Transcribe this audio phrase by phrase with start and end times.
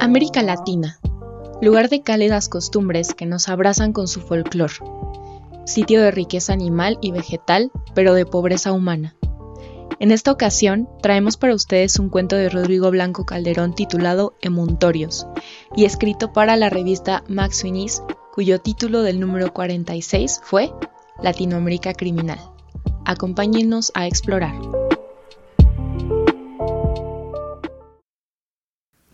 [0.00, 0.98] América Latina,
[1.60, 4.70] lugar de cálidas costumbres que nos abrazan con su folclor,
[5.64, 9.16] sitio de riqueza animal y vegetal, pero de pobreza humana.
[9.98, 15.26] En esta ocasión traemos para ustedes un cuento de Rodrigo Blanco Calderón titulado Emuntorios
[15.74, 18.02] y escrito para la revista Max Finis,
[18.32, 20.70] cuyo título del número 46 fue
[21.22, 22.38] Latinoamérica Criminal.
[23.06, 24.54] Acompáñenos a explorar.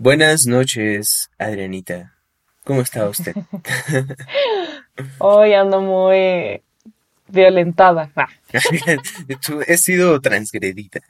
[0.03, 2.19] Buenas noches, Adrianita.
[2.65, 3.37] ¿Cómo está usted?
[5.19, 6.61] Hoy ando muy
[7.29, 8.11] violentada.
[8.17, 8.27] Ah.
[9.69, 11.03] He sido transgredida.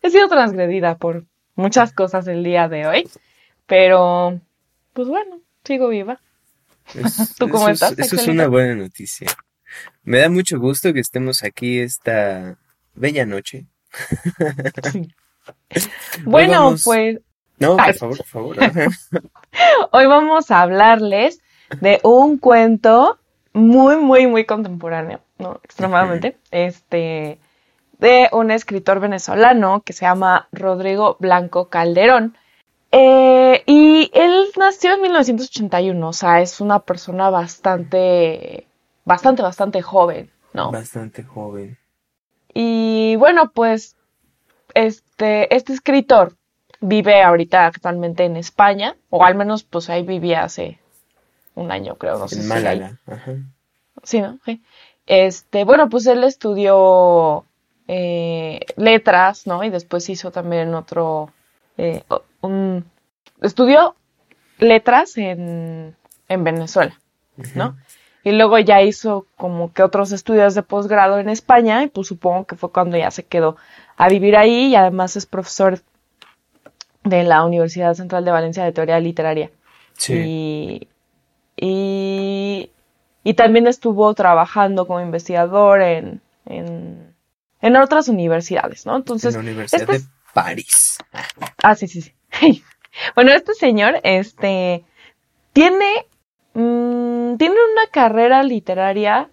[0.00, 3.10] He sido transgredida por muchas cosas el día de hoy,
[3.66, 4.40] pero
[4.94, 6.18] pues bueno, sigo viva.
[7.38, 7.98] ¿Tú cómo eso estás?
[7.98, 9.28] eso es una buena noticia.
[10.02, 12.56] Me da mucho gusto que estemos aquí esta
[12.94, 13.66] bella noche.
[16.24, 17.18] bueno, pues
[17.58, 18.56] no, por favor, por favor.
[19.92, 21.40] Hoy vamos a hablarles
[21.80, 23.18] de un cuento
[23.52, 25.60] muy, muy, muy contemporáneo, ¿no?
[25.62, 26.36] Extremadamente.
[26.50, 27.38] Este,
[27.98, 32.36] de un escritor venezolano que se llama Rodrigo Blanco Calderón.
[32.90, 38.66] Eh, y él nació en 1981, o sea, es una persona bastante,
[39.04, 40.70] bastante, bastante joven, ¿no?
[40.70, 41.76] Bastante joven.
[42.52, 43.96] Y bueno, pues,
[44.74, 46.36] este, este escritor
[46.86, 50.78] vive ahorita actualmente en España, o al menos pues ahí vivía hace
[51.54, 53.32] un año, creo, no sé En Málaga, ajá.
[54.02, 54.38] Sí, ¿no?
[54.44, 54.62] Sí.
[55.06, 57.44] Este, bueno, pues él estudió
[57.88, 59.64] eh, letras, ¿no?
[59.64, 61.30] Y después hizo también otro,
[61.78, 62.02] eh,
[62.42, 62.84] un,
[63.40, 63.94] estudió
[64.58, 65.96] letras en,
[66.28, 67.00] en Venezuela,
[67.54, 67.76] ¿no?
[68.24, 72.46] Y luego ya hizo como que otros estudios de posgrado en España, y pues supongo
[72.46, 73.56] que fue cuando ya se quedó
[73.96, 75.80] a vivir ahí, y además es profesor
[77.04, 79.50] de la Universidad Central de Valencia de Teoría Literaria.
[79.92, 80.88] Sí.
[81.56, 82.70] Y,
[83.22, 87.14] y, también estuvo trabajando como investigador en, en,
[87.60, 88.96] en otras universidades, ¿no?
[88.96, 89.34] Entonces.
[89.34, 90.98] En la Universidad este de París.
[91.62, 92.12] Ah, sí, sí, sí.
[93.14, 94.84] bueno, este señor, este,
[95.52, 96.06] tiene,
[96.54, 99.28] mmm, tiene una carrera literaria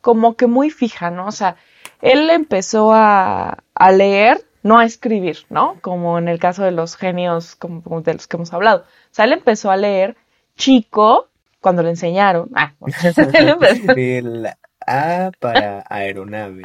[0.00, 1.26] como que muy fija, ¿no?
[1.26, 1.56] O sea,
[2.02, 5.78] él empezó a, a leer no a escribir, ¿no?
[5.82, 8.80] Como en el caso de los genios como, como de los que hemos hablado.
[8.80, 10.16] O sea, él empezó a leer
[10.56, 11.28] chico
[11.60, 12.50] cuando le enseñaron.
[12.56, 12.72] Ah,
[14.86, 16.62] A para aeronave.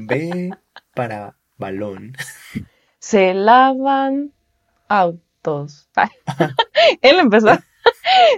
[0.00, 0.50] B
[0.94, 2.14] para balón.
[2.98, 4.32] se lavan
[4.88, 5.88] autos.
[5.94, 6.08] Ay.
[7.02, 7.50] él empezó.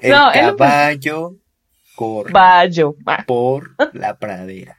[0.03, 1.32] El No, él empezó- caballo
[1.97, 2.32] corre.
[3.06, 4.76] Ah, por la pradera.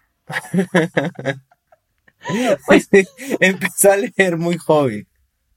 [2.66, 2.90] Pues
[3.40, 5.08] Empezó a leer muy joven.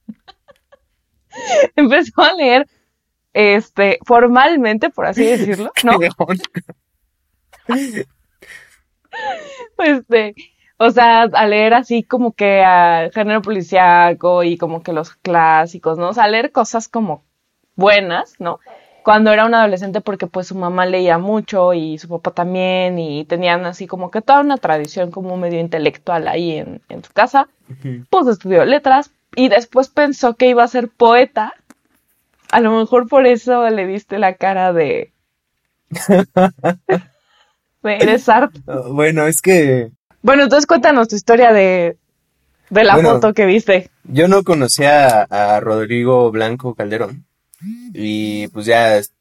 [1.75, 2.67] Empezó a leer,
[3.33, 5.97] este, formalmente, por así decirlo, ¿no?
[9.79, 10.35] Este,
[10.77, 15.97] o sea, a leer así como que a género policíaco y como que los clásicos,
[15.97, 16.09] ¿no?
[16.09, 17.23] O sea, a leer cosas como
[17.75, 18.59] buenas, ¿no?
[19.03, 23.25] Cuando era un adolescente porque pues su mamá leía mucho y su papá también y
[23.25, 27.49] tenían así como que toda una tradición como medio intelectual ahí en, en su casa.
[28.09, 31.53] Pues estudió letras y después pensó que iba a ser poeta.
[32.51, 35.11] A lo mejor por eso le viste la cara de...
[37.83, 38.59] de eres arte.
[38.91, 39.91] Bueno, es que
[40.21, 41.97] Bueno, entonces cuéntanos tu historia de,
[42.69, 43.11] de la Bueno.
[43.13, 43.89] foto que viste.
[44.03, 47.25] yo no conocía a Rodrigo Blanco Calderón.
[47.93, 49.13] Y pues ya est-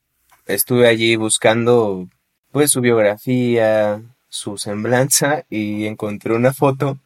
[0.47, 2.09] estuve allí buscando
[2.51, 6.99] pues su biografía, su semblanza y encontré una foto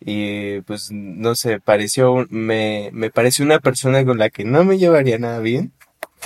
[0.00, 4.78] y pues no sé, pareció, me, me pareció una persona con la que no me
[4.78, 5.72] llevaría nada bien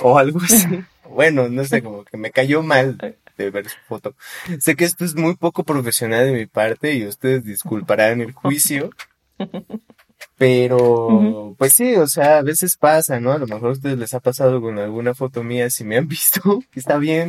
[0.02, 0.66] o algo así.
[1.08, 4.14] Bueno, no sé, como que me cayó mal de ver su foto.
[4.60, 8.90] Sé que esto es muy poco profesional de mi parte y ustedes disculparán el juicio.
[10.38, 13.32] Pero, pues sí, o sea, a veces pasa, ¿no?
[13.32, 16.06] A lo mejor a ustedes les ha pasado con alguna foto mía, si me han
[16.08, 17.28] visto, que está bien,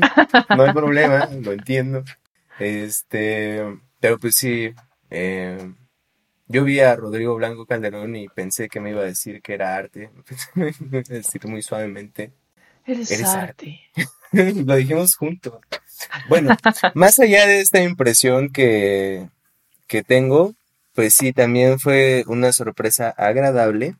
[0.55, 2.03] no hay problema, lo entiendo.
[2.59, 3.65] Este,
[3.99, 4.71] pero pues sí,
[5.09, 5.73] eh,
[6.47, 9.75] yo vi a Rodrigo Blanco Calderón y pensé que me iba a decir que era
[9.75, 10.11] arte,
[10.53, 12.31] me iba a decir muy suavemente.
[12.85, 13.79] Eres, Eres arte.
[14.31, 15.59] Lo dijimos juntos.
[16.27, 16.55] Bueno,
[16.93, 19.29] más allá de esta impresión que,
[19.87, 20.55] que tengo,
[20.99, 23.95] pues sí, también fue una sorpresa agradable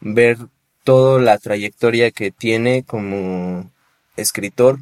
[0.00, 0.38] ver
[0.82, 3.70] toda la trayectoria que tiene como
[4.16, 4.78] escritor.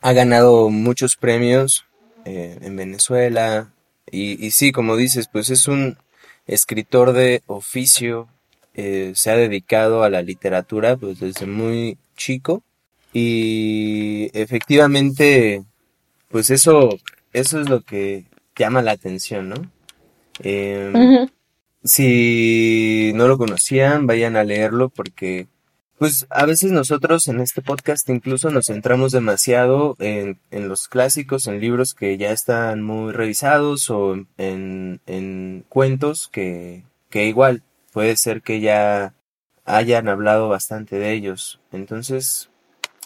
[0.00, 1.84] Ha ganado muchos premios
[2.24, 3.74] eh, en Venezuela
[4.10, 5.98] y, sí, como dices, pues es un
[6.46, 8.26] escritor de oficio
[8.72, 12.62] eh, se ha dedicado a la literatura pues desde muy chico
[13.12, 15.62] y efectivamente
[16.30, 16.98] pues eso
[17.34, 18.24] eso es lo que
[18.56, 19.70] llama la atención no
[20.40, 21.28] Em,
[21.84, 25.46] si no lo conocían vayan a leerlo porque
[25.98, 31.46] pues a veces nosotros en este podcast incluso nos centramos demasiado en, en los clásicos,
[31.46, 37.62] en libros que ya están muy revisados o en, en cuentos que, que igual
[37.92, 39.14] puede ser que ya
[39.64, 41.60] hayan hablado bastante de ellos.
[41.70, 42.50] Entonces,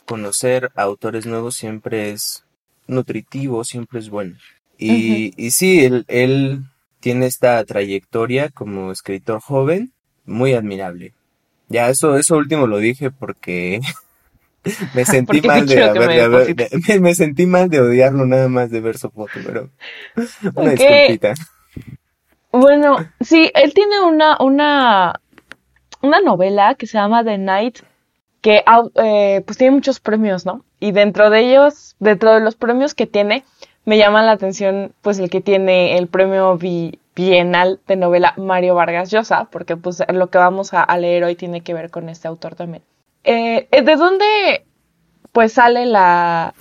[0.06, 2.44] conocer autores nuevos siempre es
[2.86, 4.36] nutritivo, siempre es bueno.
[4.78, 6.64] Y, y sí, él, él
[7.06, 9.92] tiene esta trayectoria como escritor joven
[10.24, 11.12] muy admirable.
[11.68, 13.80] Ya, eso, eso último lo dije porque
[14.94, 18.98] me sentí mal de, haber, de, me, sentí mal de odiarlo nada más de ver
[18.98, 19.70] su foto, pero
[20.56, 21.34] una disculpita.
[22.50, 25.20] Bueno, sí, él tiene una, una,
[26.02, 27.82] una novela que se llama The Night,
[28.40, 28.64] que
[28.96, 30.64] eh, pues tiene muchos premios, ¿no?
[30.80, 33.44] Y dentro de ellos, dentro de los premios que tiene,
[33.86, 36.58] me llama la atención pues el que tiene el premio
[37.14, 41.62] bienal de novela Mario Vargas Llosa, porque pues lo que vamos a, leer hoy tiene
[41.62, 42.82] que ver con este autor también.
[43.24, 44.66] Eh, eh, ¿De dónde
[45.32, 46.54] pues sale la,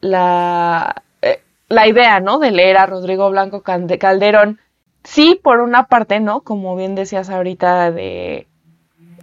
[0.00, 2.38] la, eh, la idea, ¿no?
[2.38, 4.58] De leer a Rodrigo Blanco Calderón.
[5.02, 6.40] Sí, por una parte, ¿no?
[6.40, 8.48] Como bien decías ahorita de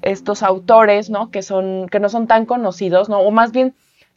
[0.04, 1.32] estos autores, ¿no?
[1.32, 3.20] Que son, que no son tan conocidos, ¿no?
[3.20, 3.74] O más bien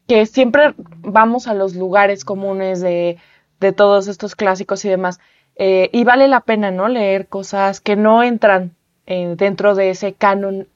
[0.06, 3.19] que siempre vamos a los lugares comunes de,
[3.61, 5.21] de todos estos clásicos y demás.
[5.56, 6.89] Eh, y vale la pena, ¿no?
[6.89, 8.75] Leer cosas que no entran
[9.06, 10.67] eh, dentro de ese canon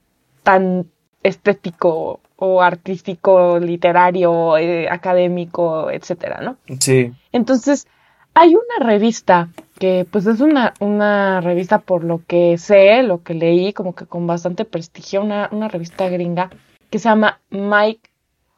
[0.43, 0.87] tan
[1.21, 6.57] estético o artístico, literario, eh, académico, etcétera, ¿no?
[6.79, 7.11] Sí.
[7.33, 7.87] Entonces,
[8.33, 13.33] hay una revista que, pues, es una, una revista por lo que sé, lo que
[13.33, 16.49] leí, como que con bastante prestigio, una, una revista gringa
[16.89, 18.08] que se llama Mike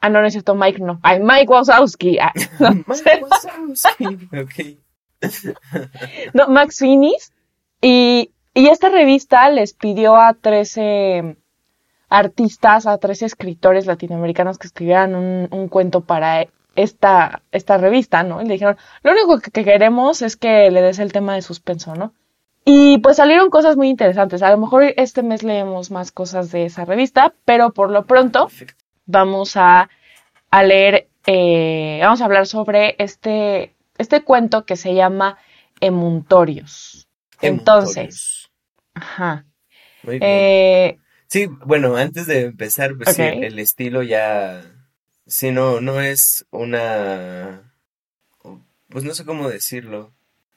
[0.01, 0.99] Ah, no, no es cierto, Mike no.
[1.03, 2.17] Ay, Mike Wazowski.
[2.19, 4.29] Ah, no, Mike Wazowski.
[4.37, 4.77] ok.
[6.33, 7.31] no, Max Finis.
[7.81, 11.37] Y, y esta revista les pidió a 13
[12.09, 18.41] artistas, a 13 escritores latinoamericanos que escribieran un, un cuento para esta, esta revista, ¿no?
[18.41, 21.41] Y le dijeron, lo único que, que queremos es que le des el tema de
[21.41, 22.13] suspenso, ¿no?
[22.63, 24.43] Y pues salieron cosas muy interesantes.
[24.43, 28.49] A lo mejor este mes leemos más cosas de esa revista, pero por lo pronto
[29.11, 29.89] vamos a,
[30.51, 35.37] leer, eh, vamos a hablar sobre este, este cuento que se llama
[35.79, 37.07] Emuntorios.
[37.41, 38.49] Entonces,
[38.93, 39.45] ajá.
[40.07, 40.97] Eh,
[41.27, 44.63] sí, bueno, antes de empezar, pues sí, el estilo ya,
[45.27, 47.73] sí, no, no es una,
[48.89, 50.11] pues no sé cómo decirlo.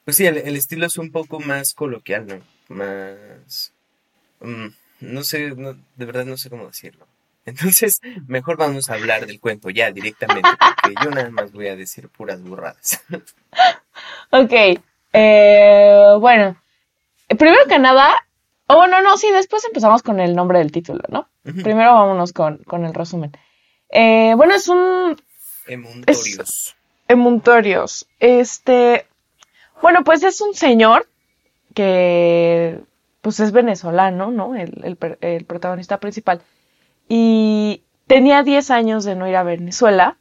[0.04, 2.42] Pues sí, el, estilo es un poco más coloquial, ¿no?
[2.68, 3.72] Más,
[4.40, 4.66] mm,
[5.00, 7.06] no sé, de verdad no sé cómo decirlo.
[7.46, 11.76] Entonces, mejor vamos a hablar del cuento ya directamente, porque yo nada más voy a
[11.76, 13.02] decir puras burradas.
[14.30, 14.80] ok,
[15.12, 16.56] eh, bueno,
[17.28, 18.10] primero que nada,
[18.66, 21.28] o oh, bueno, no, sí, después empezamos con el nombre del título, ¿no?
[21.42, 23.32] Primero vámonos con, con el resumen.
[23.90, 25.16] Eh, bueno, es un...
[25.66, 26.74] Emuntorios.
[27.08, 28.06] emuntorios.
[28.18, 29.06] Este,
[29.82, 31.06] bueno, pues es un señor
[31.74, 32.80] que,
[33.20, 34.56] pues es venezolano, ¿no?
[34.56, 36.40] El, el, el protagonista principal
[37.08, 40.18] y tenía 10 años de no ir a Venezuela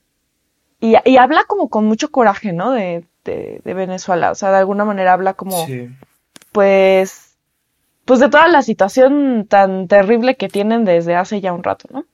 [0.80, 2.72] y, y habla como con mucho coraje, ¿no?
[2.72, 5.66] De, de, de, Venezuela, o sea, de alguna manera habla como,
[6.52, 7.38] pues,
[8.06, 12.06] pues de toda la situación tan terrible que tienen desde hace ya un rato, ¿no?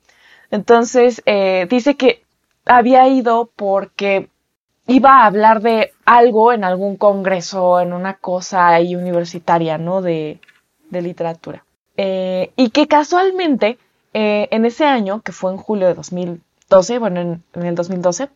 [0.52, 2.24] Entonces, eh, dice que
[2.66, 4.30] había ido porque
[4.88, 10.02] iba a hablar de algo en algún congreso, en una cosa ahí universitaria, ¿no?
[10.02, 10.40] De,
[10.90, 11.64] de literatura.
[11.98, 13.78] Eh, y que casualmente
[14.14, 18.30] eh, en ese año, que fue en julio de 2012, bueno, en, el 2012,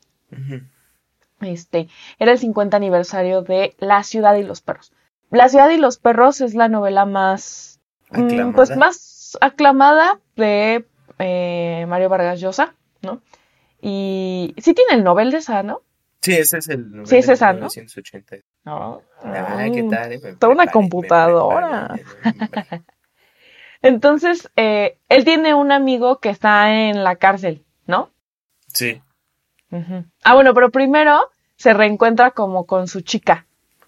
[1.42, 1.88] este,
[2.20, 4.94] era el 50 aniversario de La ciudad y los perros.
[5.30, 7.80] La ciudad y los perros es la novela más,
[8.12, 10.86] mm, pues más aclamada de
[11.20, 13.22] eh, Mario Vargas Llosa, ¿no?
[13.82, 15.82] Y sí tiene el Nobel de esa, ¿no?
[16.22, 17.70] Sí, ese es el Nobel sí, es esa, ¿no?
[18.64, 19.02] No.
[19.24, 20.38] Ah, ¿qué tal?
[20.38, 21.96] Toda una computadora.
[23.84, 28.10] Entonces, eh, él tiene un amigo que está en la cárcel, ¿no?
[28.68, 29.02] Sí.
[30.24, 33.46] Ah, bueno, pero primero se reencuentra como con su chica,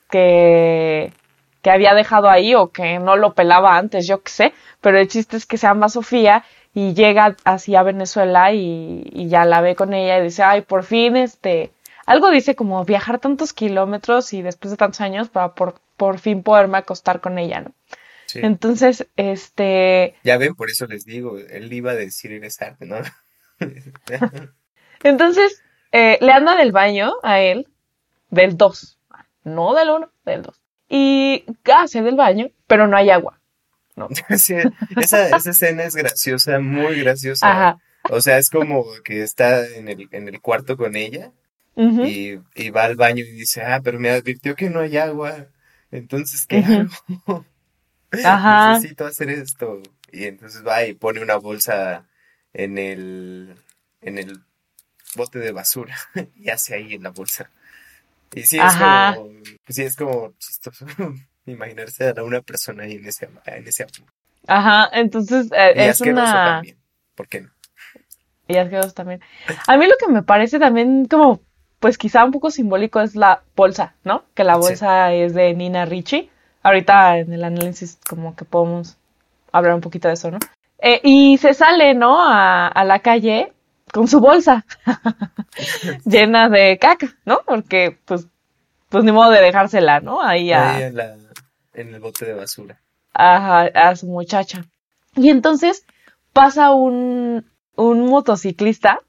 [0.09, 1.13] que,
[1.61, 5.07] que había dejado ahí o que no lo pelaba antes, yo qué sé, pero el
[5.07, 9.61] chiste es que se llama Sofía y llega así a Venezuela y, y ya la
[9.61, 11.71] ve con ella y dice, ay, por fin, este,
[12.05, 16.43] algo dice como viajar tantos kilómetros y después de tantos años para por, por fin
[16.43, 17.71] poderme acostar con ella, ¿no?
[18.33, 20.15] Entonces, este...
[20.23, 22.97] Ya ven, por eso les digo, él iba a decir eres arte, ¿no?
[25.03, 27.67] Entonces, eh, le anda del baño a él,
[28.29, 28.99] del 2,
[29.43, 30.61] no del 1, del 2.
[30.89, 33.39] Y hace del baño, pero no hay agua.
[33.95, 34.09] No.
[34.29, 34.61] esa,
[34.97, 37.49] esa escena es graciosa, muy graciosa.
[37.49, 37.79] Ajá.
[38.09, 41.31] O sea, es como que está en el, en el cuarto con ella
[41.75, 45.47] y, y, va al baño y dice, ah, pero me advirtió que no hay agua.
[45.91, 47.45] Entonces, ¿qué hago?
[48.23, 48.73] Ajá.
[48.73, 49.81] Necesito hacer esto.
[50.11, 52.05] Y entonces va y pone una bolsa
[52.53, 53.55] en el,
[54.01, 54.39] en el
[55.15, 55.95] bote de basura
[56.35, 57.49] y hace ahí en la bolsa.
[58.33, 59.29] Y sí, es como,
[59.67, 60.85] sí, es como chistoso
[61.45, 63.85] imaginarse a una persona ahí en ese, en ese
[64.47, 66.33] Ajá, entonces eh, es una...
[66.33, 66.77] también,
[67.15, 67.49] ¿por qué no?
[68.47, 69.21] Y asqueroso también.
[69.67, 71.41] A mí lo que me parece también como,
[71.79, 74.23] pues quizá un poco simbólico es la bolsa, ¿no?
[74.35, 76.29] Que la bolsa es de Nina Ricci.
[76.65, 78.97] Ahorita en el análisis como que podemos
[79.51, 80.39] hablar un poquito de eso, ¿no?
[80.79, 82.19] Eh, y se sale, ¿no?
[82.19, 83.53] A, a la calle
[83.93, 84.65] con su bolsa
[86.05, 87.41] llena de caca, ¿no?
[87.45, 88.25] Porque, pues,
[88.89, 90.23] pues ni modo de dejársela, ¿no?
[90.23, 90.97] Ahí, a, en,
[91.75, 92.81] el bote de basura.
[93.13, 94.65] Ajá, a su muchacha.
[95.15, 95.85] Y entonces
[96.33, 97.45] pasa un,
[97.75, 99.01] un motociclista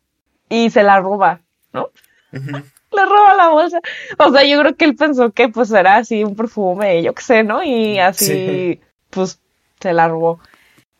[0.50, 1.40] y se la roba,
[1.72, 1.88] ¿no?
[2.96, 3.80] Le roba la bolsa.
[4.18, 7.22] O sea, yo creo que él pensó que pues era así un perfume, yo qué
[7.22, 7.62] sé, ¿no?
[7.62, 9.40] Y así, pues,
[9.80, 10.40] se la robó.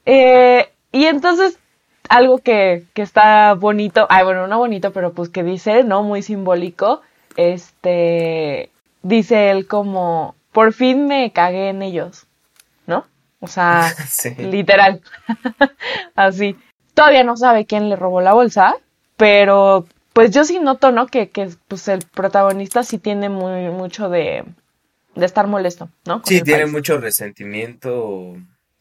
[0.04, 1.58] Eh, y entonces
[2.08, 6.02] algo que, que está bonito, ay, bueno, no bonito, pero pues que dice, ¿no?
[6.02, 7.02] Muy simbólico,
[7.36, 8.70] este,
[9.02, 12.26] dice él como, por fin me cagué en ellos,
[12.86, 13.06] ¿no?
[13.40, 13.92] O sea,
[14.38, 15.00] literal,
[16.14, 16.56] así.
[16.94, 18.74] Todavía no sabe quién le robó la bolsa,
[19.16, 19.86] pero
[20.16, 21.08] pues yo sí noto, ¿no?
[21.08, 24.44] Que, que pues el protagonista sí tiene muy, mucho de,
[25.14, 26.22] de estar molesto, ¿no?
[26.24, 28.34] sí, tiene mucho resentimiento.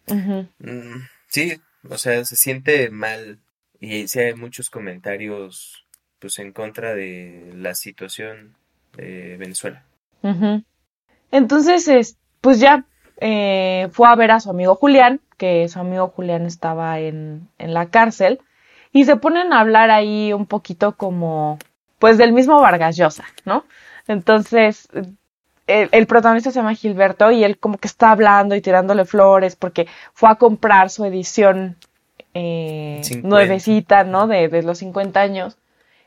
[0.08, 0.96] Mm,
[1.27, 3.39] sí, o sea, se siente mal
[3.82, 5.86] y sí hay muchos comentarios
[6.20, 8.56] pues en contra de la situación
[8.96, 9.84] de Venezuela.
[11.32, 12.86] Entonces, pues ya
[13.20, 17.74] eh, fue a ver a su amigo Julián, que su amigo Julián estaba en, en
[17.74, 18.39] la cárcel,
[18.96, 21.60] y se ponen a hablar ahí un poquito como,
[22.00, 23.66] pues del mismo Vargas Llosa, ¿no?
[24.08, 24.88] Entonces,
[25.68, 29.86] el, protagonista se llama Gilberto y él como que está hablando y tirándole flores porque
[30.14, 31.75] fue a comprar su edición
[32.34, 34.28] eh, nuevecita, ¿no?
[34.28, 35.58] De, de, los 50 años.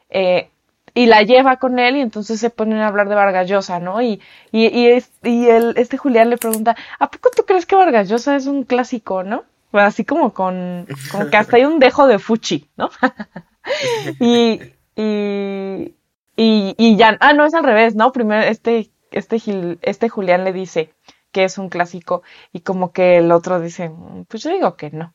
[0.08, 0.48] Eh,
[0.94, 4.00] y la lleva con él y entonces se ponen a hablar de Vargas Llosa, ¿no?
[4.00, 8.08] Y, y, y, y el, este Julián le pregunta, ¿a poco tú crees que Vargas
[8.08, 9.44] Llosa es un clásico, no?
[9.72, 12.90] Así como con, como que hasta hay un dejo de fuchi, ¿no?
[14.20, 14.60] y,
[14.96, 15.94] y,
[16.36, 18.12] y, y ya, ah, no, es al revés, ¿no?
[18.12, 20.92] Primero este este, este Julián le dice
[21.32, 22.22] que es un clásico
[22.52, 25.14] y como que el otro dice, mm, pues yo digo que no.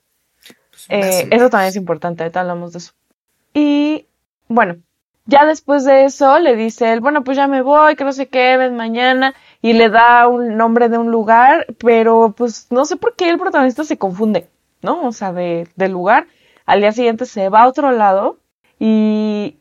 [0.72, 2.93] Pues eh, eso también es importante, ahorita hablamos de eso.
[3.53, 4.07] Y
[4.48, 4.77] bueno,
[5.25, 8.27] ya después de eso le dice él, bueno, pues ya me voy, que no sé
[8.27, 12.98] qué, ven mañana, y le da un nombre de un lugar, pero pues no sé
[12.98, 14.50] por qué el protagonista se confunde,
[14.82, 15.08] ¿no?
[15.08, 16.27] O sea, de, del lugar.
[16.65, 18.39] Al día siguiente se va a otro lado
[18.80, 19.58] y,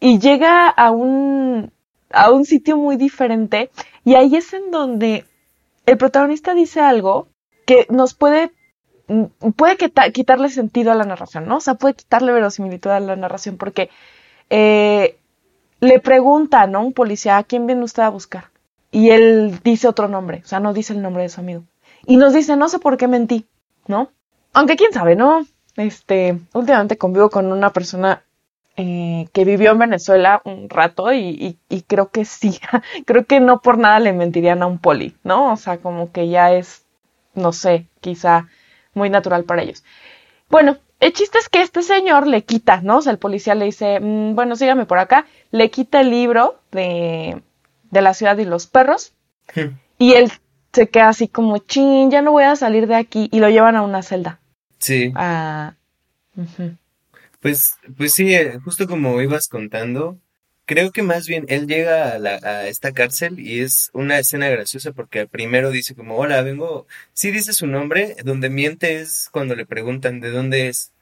[0.00, 1.72] y llega a un,
[2.10, 3.70] a un sitio muy diferente
[4.04, 5.24] y ahí es en donde
[5.86, 7.28] el protagonista dice algo
[7.66, 8.52] que nos puede
[9.08, 9.76] mm, puede
[10.12, 11.56] quitarle sentido a la narración, ¿no?
[11.56, 13.90] O sea, puede quitarle verosimilitud a la narración porque
[14.50, 15.18] eh,
[15.80, 16.82] le pregunta, ¿no?
[16.82, 18.50] Un policía, ¿a quién viene usted a buscar?
[18.90, 21.64] Y él dice otro nombre, o sea, no dice el nombre de su amigo.
[22.06, 23.46] Y nos dice, no sé por qué mentí,
[23.86, 24.10] ¿no?
[24.52, 25.44] Aunque quién sabe, ¿no?
[25.76, 28.22] Este, últimamente convivo con una persona
[28.78, 32.58] eh, que vivió en Venezuela un rato y, creo que sí,
[33.06, 35.52] creo que no por nada le mentirían a un poli, ¿no?
[35.52, 36.84] O sea, como que ya es,
[37.34, 38.48] no sé, quizá
[38.94, 39.82] muy natural para ellos.
[40.48, 42.98] Bueno, el chiste es que este señor le quita, ¿no?
[42.98, 46.60] O sea, el policía le dice, mm, bueno, sígame por acá, le quita el libro
[46.72, 47.42] de,
[47.90, 49.12] de la ciudad y los perros
[49.98, 50.32] y él
[50.72, 53.76] se queda así como, chin, ya no voy a salir de aquí y lo llevan
[53.76, 54.40] a una celda.
[54.78, 55.12] Sí.
[55.14, 55.74] Ah,
[57.40, 60.18] pues, pues sí, eh, justo como ibas contando,
[60.66, 64.48] creo que más bien él llega a, la, a esta cárcel y es una escena
[64.48, 69.54] graciosa porque primero dice como, hola, vengo, sí dice su nombre, donde miente es cuando
[69.54, 70.92] le preguntan de dónde es,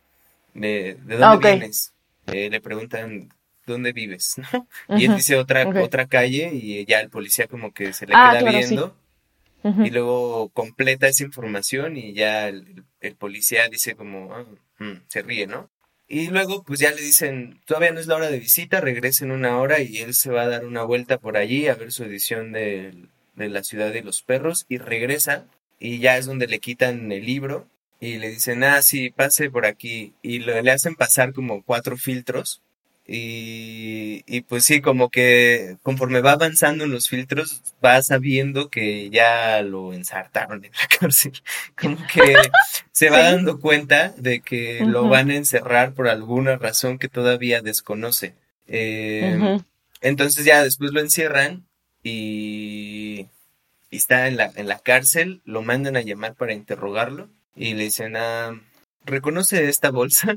[0.53, 1.93] de, de dónde vienes,
[2.27, 3.31] eh, le preguntan
[3.67, 4.69] dónde vives, ¿no?
[4.97, 8.37] Y él dice otra, otra calle y ya el policía como que se le ah,
[8.39, 8.97] queda viendo.
[9.83, 12.85] Y luego completa esa información y ya el,
[13.19, 14.45] policía dice como, ah,
[14.79, 15.71] mm", se ríe, ¿no?
[16.09, 19.31] Y luego, pues ya le dicen, todavía no es la hora de visita, regresa en
[19.31, 22.05] una hora y él se va a dar una vuelta por allí a ver su
[22.05, 25.47] edición de, de La ciudad de los perros y regresa
[25.79, 27.69] y ya es donde le quitan el libro
[28.01, 30.15] y le dicen, ah, sí, pase por aquí.
[30.23, 32.63] Y le hacen pasar como cuatro filtros.
[33.07, 39.11] Y, y pues sí, como que conforme va avanzando en los filtros, va sabiendo que
[39.11, 41.33] ya lo ensartaron en la cárcel.
[41.79, 42.35] Como que
[42.93, 47.61] se va dando cuenta de que lo van a encerrar por alguna razón que todavía
[47.61, 48.35] desconoce.
[48.67, 49.59] Eh,
[50.01, 51.67] entonces ya después lo encierran
[52.03, 53.27] y,
[53.91, 57.85] y, está en la, en la cárcel, lo mandan a llamar para interrogarlo y le
[57.85, 58.59] dicen, ah,
[59.05, 60.37] ¿reconoce esta bolsa?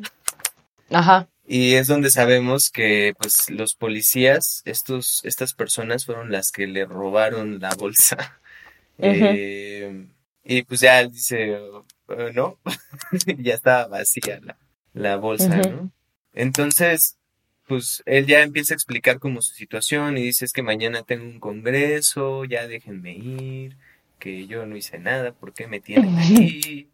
[0.90, 1.28] Ajá.
[1.50, 6.86] Y es donde sabemos que pues los policías, estos, estas personas fueron las que le
[6.86, 8.40] robaron la bolsa.
[9.00, 10.08] Eh,
[10.44, 12.58] y pues ya él dice, oh, no,
[13.38, 14.58] ya estaba vacía la,
[14.94, 15.92] la bolsa, ¿no?
[16.34, 17.20] Entonces,
[17.68, 21.26] pues él ya empieza a explicar como su situación y dice es que mañana tengo
[21.26, 23.78] un congreso, ya déjenme ir,
[24.18, 26.90] que yo no hice nada, ¿por qué me tienen aquí?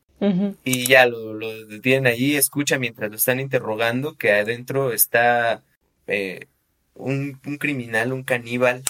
[0.63, 5.63] Y ya lo, lo detienen allí, escucha mientras lo están interrogando que adentro está
[6.07, 6.47] eh,
[6.93, 8.83] un, un, criminal, un caníbal,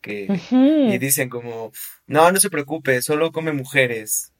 [0.00, 1.70] que y dicen como,
[2.06, 4.32] no, no se preocupe, solo come mujeres.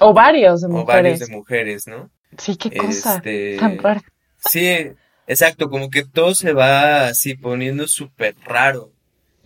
[0.00, 0.84] O varios de mujeres.
[0.84, 2.10] O varios de mujeres, ¿no?
[2.36, 4.02] Sí, qué cosa este, tan rara.
[4.38, 4.68] Sí,
[5.26, 8.95] exacto, como que todo se va así poniendo súper raro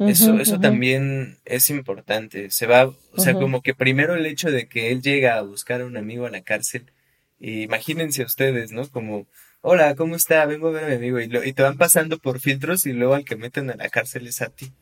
[0.01, 2.51] eso, eso también es importante.
[2.51, 5.83] Se va, o sea, como que primero el hecho de que él llega a buscar
[5.83, 6.91] a un amigo a la cárcel,
[7.39, 8.89] imagínense ustedes, ¿no?
[8.89, 9.27] Como,
[9.61, 10.47] hola, ¿cómo está?
[10.47, 12.93] Vengo a ver a mi amigo, y, lo, y te van pasando por filtros y
[12.93, 14.73] luego al que meten a la cárcel es a ti.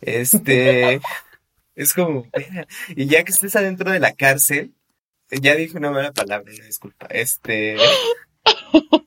[0.00, 1.00] Este,
[1.74, 2.28] es como,
[2.88, 4.72] y ya que estés adentro de la cárcel,
[5.30, 7.76] ya dije una mala palabra, disculpa, este,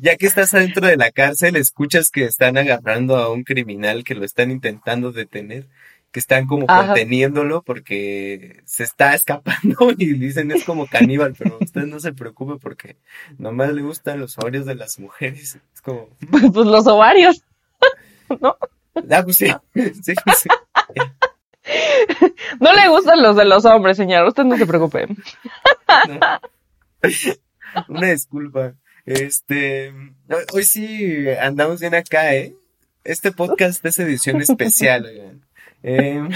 [0.00, 4.14] ya que estás adentro de la cárcel, escuchas que están agarrando a un criminal que
[4.14, 5.66] lo están intentando detener,
[6.12, 11.86] que están como conteniéndolo porque se está escapando y dicen es como caníbal, pero usted
[11.86, 12.96] no se preocupe porque
[13.38, 15.58] nomás le gustan los ovarios de las mujeres.
[15.74, 16.10] Es como...
[16.30, 17.42] Pues, pues los ovarios,
[18.40, 18.56] ¿no?
[19.10, 20.48] Ah, pues sí, sí, sí.
[22.60, 25.08] No le gustan los de los hombres, señor, usted no se preocupe.
[27.88, 28.74] Una disculpa.
[29.06, 29.92] Este,
[30.52, 32.54] hoy sí andamos bien acá, ¿eh?
[33.04, 35.44] Este podcast es edición especial, oigan.
[35.82, 36.26] Eh,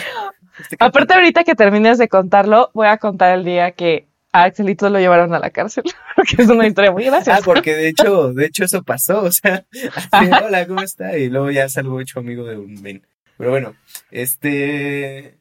[0.61, 4.91] este Aparte, ahorita que termines de contarlo, voy a contar el día que a Axelito
[4.91, 5.85] lo llevaron a la cárcel,
[6.17, 7.39] porque es una historia muy graciosa.
[7.39, 9.65] Ah, porque de hecho, de hecho eso pasó, o sea,
[10.45, 11.17] hola, ¿cómo está?
[11.17, 13.07] Y luego ya salgo hecho amigo de un men.
[13.39, 13.77] Pero bueno,
[14.11, 15.39] este,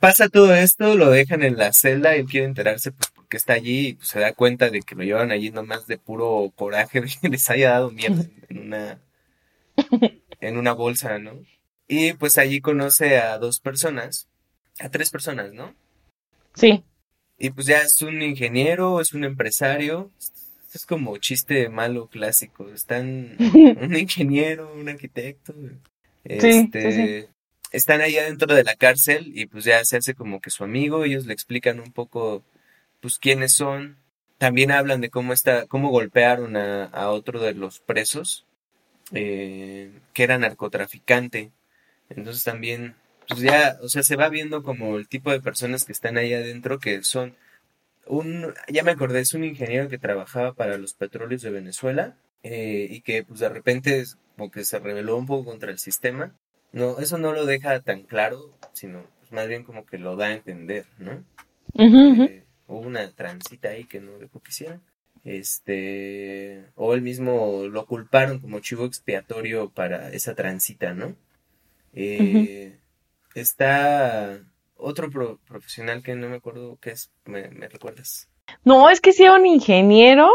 [0.00, 3.54] pasa todo esto, lo dejan en la celda y él quiere enterarse pues, que está
[3.54, 7.08] allí pues, se da cuenta de que lo llevan allí nomás de puro coraje de
[7.20, 9.00] que les haya dado mierda en una,
[10.40, 11.40] en una bolsa, ¿no?
[11.88, 14.28] Y pues allí conoce a dos personas,
[14.80, 15.74] a tres personas, ¿no?
[16.54, 16.82] Sí.
[17.38, 20.10] Y pues ya es un ingeniero, es un empresario,
[20.74, 22.68] es como chiste malo clásico.
[22.70, 23.36] Están
[23.80, 25.54] un ingeniero, un arquitecto.
[26.24, 27.28] Este,
[27.70, 31.04] Están ahí adentro de la cárcel y pues ya se hace como que su amigo,
[31.04, 32.42] ellos le explican un poco
[33.06, 33.98] pues quiénes son.
[34.36, 38.44] También hablan de cómo está, cómo golpearon a, otro de los presos,
[39.12, 41.52] eh, que era narcotraficante.
[42.10, 42.96] Entonces también,
[43.28, 46.34] pues ya, o sea, se va viendo como el tipo de personas que están ahí
[46.34, 47.36] adentro, que son
[48.06, 52.88] un, ya me acordé, es un ingeniero que trabajaba para los petróleos de Venezuela eh,
[52.90, 54.02] y que pues de repente
[54.36, 56.34] como que se rebeló un poco contra el sistema.
[56.72, 60.26] No, eso no lo deja tan claro, sino pues, más bien como que lo da
[60.26, 61.22] a entender, ¿no?
[61.78, 64.52] Eh, hubo una transita ahí que no dejó que.
[65.24, 71.16] Este, o él mismo lo culparon como chivo expiatorio para esa transita, ¿no?
[71.94, 72.78] Eh,
[73.34, 74.38] está
[74.76, 75.10] otro
[75.48, 78.28] profesional que no me acuerdo qué es, ¿me, recuerdas?
[78.64, 80.30] No, es que sí, un ingeniero.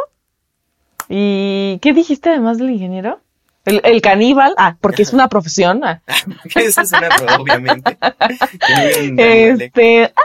[1.08, 3.22] ¿Y qué dijiste además del ingeniero?
[3.64, 5.84] El, caníbal, ah, porque es una profesión.
[5.84, 6.02] Ah.
[6.56, 7.98] Esa es una, obviamente.
[9.58, 10.22] este, ah,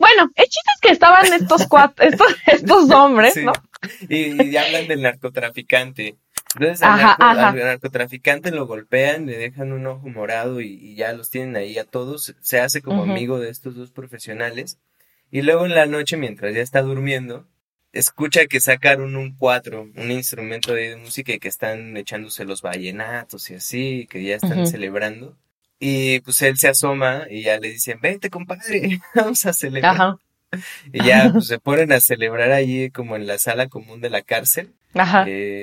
[0.00, 3.52] bueno, el chiste es que estaban estos cuatro, estos, estos hombres, ¿no?
[4.08, 6.16] Y, hablan del narcotraficante.
[6.54, 11.78] Entonces al, narcotraficante lo golpean, le dejan un ojo morado y, ya los tienen ahí
[11.78, 12.34] a todos.
[12.40, 14.78] Se hace como amigo de estos dos profesionales.
[15.30, 17.46] Y luego en la noche, mientras ya está durmiendo,
[17.92, 23.50] escucha que sacaron un cuatro, un instrumento de música y que están echándose los vallenatos
[23.50, 25.36] y así, que ya están celebrando.
[25.82, 30.16] Y pues él se asoma y ya le dicen, vente compadre, vamos a celebrar.
[30.92, 34.20] Y ya pues, se ponen a celebrar allí como en la sala común de la
[34.20, 34.74] cárcel.
[34.92, 35.24] Ajá.
[35.26, 35.62] Eh,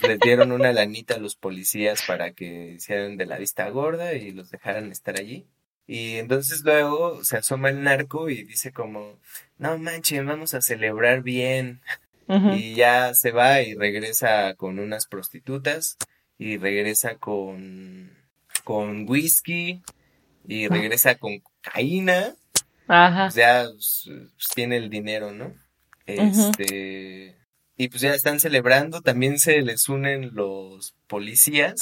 [0.00, 4.14] pues, les dieron una lanita a los policías para que hicieran de la vista gorda
[4.14, 5.46] y los dejaran estar allí.
[5.86, 9.18] Y entonces luego se asoma el narco y dice como,
[9.58, 11.82] no manches, vamos a celebrar bien.
[12.28, 15.96] Y ya se va y regresa con unas prostitutas
[16.36, 18.12] y regresa con,
[18.62, 19.82] con whisky
[20.46, 20.68] y ah.
[20.70, 22.34] regresa con cocaína.
[22.86, 23.26] Ajá.
[23.26, 25.52] Pues ya pues, pues, tiene el dinero, ¿no?
[26.06, 27.36] Este,
[27.76, 31.76] y pues ya están celebrando, también se les unen los policías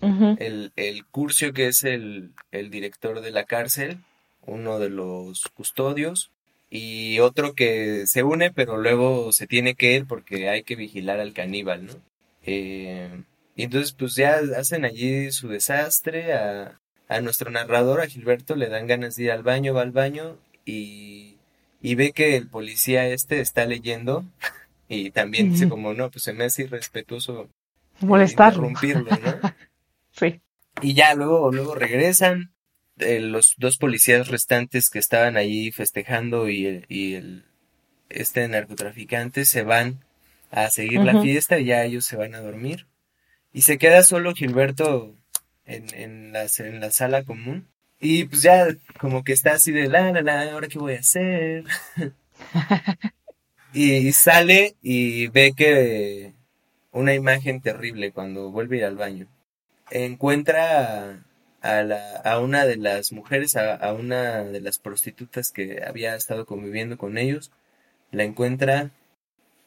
[0.00, 3.98] el, el Curcio, que es el, el director de la cárcel,
[4.46, 6.30] uno de los custodios,
[6.70, 11.20] y otro que se une, pero luego se tiene que ir porque hay que vigilar
[11.20, 11.94] al caníbal, ¿no?
[12.46, 13.10] Eh,
[13.60, 16.32] y entonces, pues ya hacen allí su desastre.
[16.32, 19.92] A, a, nuestro narrador, a Gilberto, le dan ganas de ir al baño, va al
[19.92, 21.36] baño y,
[21.82, 24.24] y ve que el policía este está leyendo.
[24.92, 27.48] Y también dice, como no, pues se me hace irrespetuoso
[28.00, 28.66] molestarlo.
[28.66, 29.54] interrumpirlo, ¿no?
[30.10, 30.40] Sí.
[30.80, 32.54] Y ya luego, luego regresan.
[32.98, 37.44] Eh, los dos policías restantes que estaban ahí festejando y, el, y el,
[38.08, 40.02] este narcotraficante se van
[40.50, 42.86] a seguir la fiesta y ya ellos se van a dormir.
[43.52, 45.14] Y se queda solo Gilberto
[45.64, 47.68] en, en, la, en la sala común.
[48.00, 51.00] Y pues ya como que está así de la, la, la, ahora qué voy a
[51.00, 51.64] hacer.
[53.72, 56.32] y sale y ve que
[56.92, 59.28] una imagen terrible cuando vuelve a ir al baño
[59.90, 61.22] encuentra
[61.60, 66.46] a, la, a una de las mujeres, a, una de las prostitutas que había estado
[66.46, 67.50] conviviendo con ellos,
[68.10, 68.90] la encuentra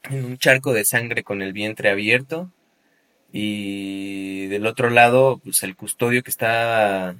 [0.03, 2.51] en un charco de sangre con el vientre abierto
[3.35, 7.15] y del otro lado, pues el custodio que está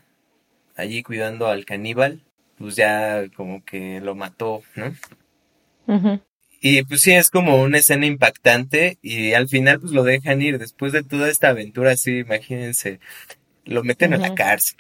[0.78, 2.22] allí cuidando al caníbal,
[2.60, 6.22] pues ya como que lo mató, ¿no?
[6.62, 10.60] Y pues sí, es como una escena impactante y al final pues lo dejan ir.
[10.60, 13.00] Después de toda esta aventura así, imagínense,
[13.66, 14.78] lo meten a la cárcel.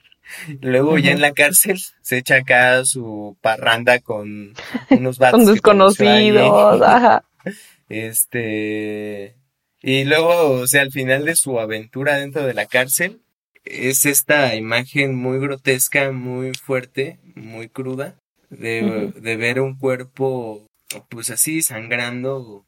[0.61, 4.53] Luego ya en la cárcel se echa acá su parranda con
[4.91, 5.39] unos vatos.
[5.39, 7.25] con desconocidos, ajá.
[7.89, 9.35] Este...
[9.83, 13.19] Y luego, o sea, al final de su aventura dentro de la cárcel,
[13.65, 18.15] es esta imagen muy grotesca, muy fuerte, muy cruda,
[18.49, 20.65] de, de ver un cuerpo
[21.09, 22.65] pues así sangrando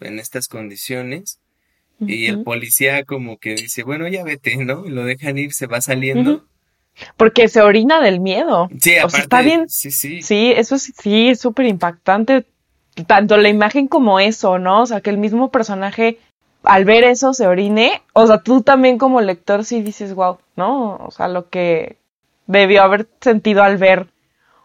[0.00, 1.40] en estas condiciones
[2.00, 4.84] y el policía como que dice, bueno, ya vete, ¿no?
[4.84, 6.44] Y lo dejan ir, se va saliendo.
[7.16, 8.68] Porque se orina del miedo.
[8.78, 9.68] Sí, aparte, está bien.
[9.68, 10.22] Sí, sí.
[10.22, 12.46] Sí, eso sí, sí, es súper impactante.
[13.06, 14.82] Tanto la imagen como eso, ¿no?
[14.82, 16.18] O sea, que el mismo personaje
[16.64, 18.02] al ver eso se orine.
[18.12, 20.96] O sea, tú también como lector sí dices, wow, ¿no?
[20.96, 21.98] O sea, lo que
[22.46, 24.08] debió haber sentido al ver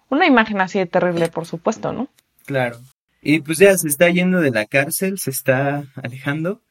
[0.10, 2.10] una imagen así de terrible, por supuesto, ¿no?
[2.46, 2.80] Claro.
[3.22, 6.62] Y pues ya se está yendo de la cárcel, se está alejando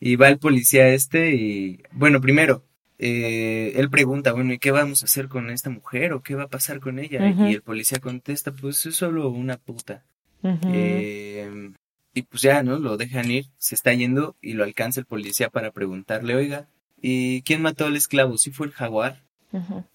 [0.00, 2.64] y va el policía este y bueno, primero,
[2.98, 6.44] eh, él pregunta, bueno, ¿y qué vamos a hacer con esta mujer o qué va
[6.44, 7.28] a pasar con ella?
[7.48, 10.04] Y el policía contesta, pues es solo una puta.
[10.42, 11.72] eh,
[12.14, 12.78] y pues ya, ¿no?
[12.78, 16.68] Lo dejan ir, se está yendo y lo alcanza el policía para preguntarle, oiga,
[17.00, 18.38] ¿y quién mató al esclavo?
[18.38, 19.22] ¿Sí fue el jaguar?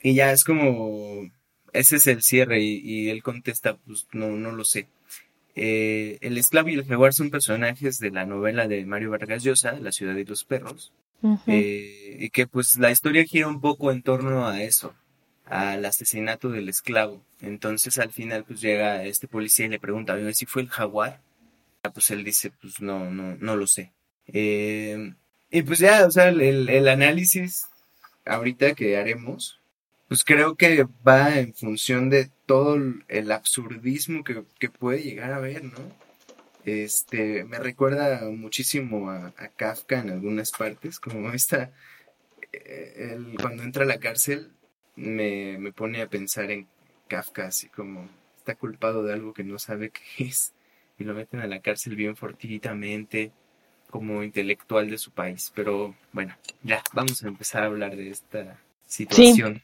[0.02, 1.32] Y ya es como,
[1.74, 4.88] ese es el cierre y, y él contesta, pues no, no lo sé.
[5.60, 9.80] Eh, el esclavo y el jaguar son personajes de la novela de Mario Vargas Llosa,
[9.80, 10.94] La ciudad de los perros,
[11.48, 14.94] eh, y que pues la historia gira un poco en torno a eso,
[15.46, 17.24] al asesinato del esclavo.
[17.42, 21.22] Entonces al final pues llega este policía y le pregunta, oye, si fue el jaguar?
[21.84, 23.94] Ah, pues él dice, pues no, no, no lo sé.
[24.28, 25.14] Eh,
[25.50, 27.66] y pues ya, o sea, el, el análisis
[28.26, 29.62] ahorita que haremos
[30.08, 35.66] pues creo que va en función de todo el absurdismo que, puede llegar a ver,
[35.66, 35.80] ¿no?
[36.66, 41.72] Este, me recuerda muchísimo a, Kafka en algunas partes, como esta,
[42.54, 44.52] eh, cuando entra a la cárcel,
[44.96, 46.68] me, me pone a pensar en
[47.08, 50.54] Kafka, así como está culpado de algo que no sabe qué es,
[51.00, 53.32] y lo meten a la cárcel bien fortuitamente,
[53.90, 55.52] como intelectual de su país.
[55.56, 59.62] Pero bueno, ya, vamos a empezar a hablar de esta situación.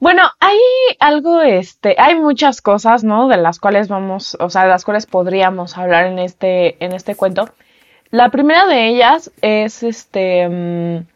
[0.00, 0.58] Bueno, hay
[1.00, 3.28] algo, este, hay muchas cosas, ¿no?
[3.28, 7.16] De las cuales vamos, o sea, de las cuales podríamos hablar en este, en este
[7.16, 7.48] cuento.
[8.10, 11.06] La primera de ellas es, este, mm,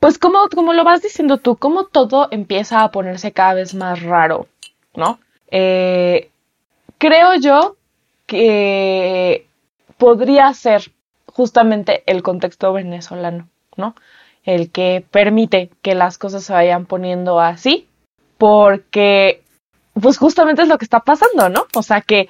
[0.00, 4.02] pues como, como lo vas diciendo tú, como todo empieza a ponerse cada vez más
[4.02, 4.48] raro,
[4.94, 5.20] ¿no?
[5.50, 6.30] Eh,
[6.98, 7.76] creo yo
[8.26, 9.46] que
[9.98, 10.92] podría ser
[11.26, 13.94] justamente el contexto venezolano, ¿no?
[14.44, 17.88] El que permite que las cosas se vayan poniendo así
[18.38, 19.42] porque
[20.00, 21.66] pues justamente es lo que está pasando, ¿no?
[21.74, 22.28] O sea que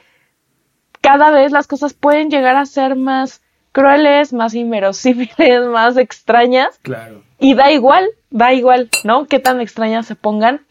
[1.00, 6.78] cada vez las cosas pueden llegar a ser más crueles, más inverosímiles, más extrañas.
[6.82, 7.22] Claro.
[7.38, 9.26] Y da igual, da igual, ¿no?
[9.26, 10.64] Qué tan extrañas se pongan,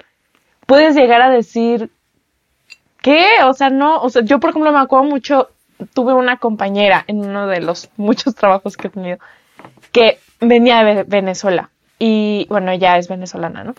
[0.65, 1.91] puedes llegar a decir,
[3.05, 3.23] ¿qué?
[3.45, 5.49] O sea, no, o sea, yo por ejemplo me acuerdo mucho,
[5.93, 9.19] tuve una compañera en uno de los muchos trabajos que he tenido,
[9.91, 13.75] que venía de Venezuela y bueno, ella es venezolana, ¿no?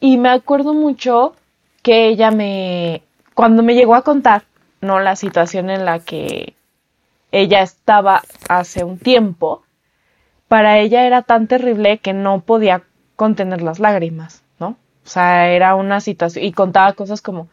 [0.00, 1.36] Y me acuerdo mucho
[1.82, 3.02] que ella me,
[3.34, 4.42] cuando me llegó a contar,
[4.80, 4.98] ¿no?
[4.98, 6.54] La situación en la que
[7.30, 9.62] ella estaba hace un tiempo,
[10.48, 12.82] para ella era tan terrible que no podía
[13.14, 14.70] contener las lágrimas, ¿no?
[15.04, 17.48] O sea, era una situación, y contaba cosas como,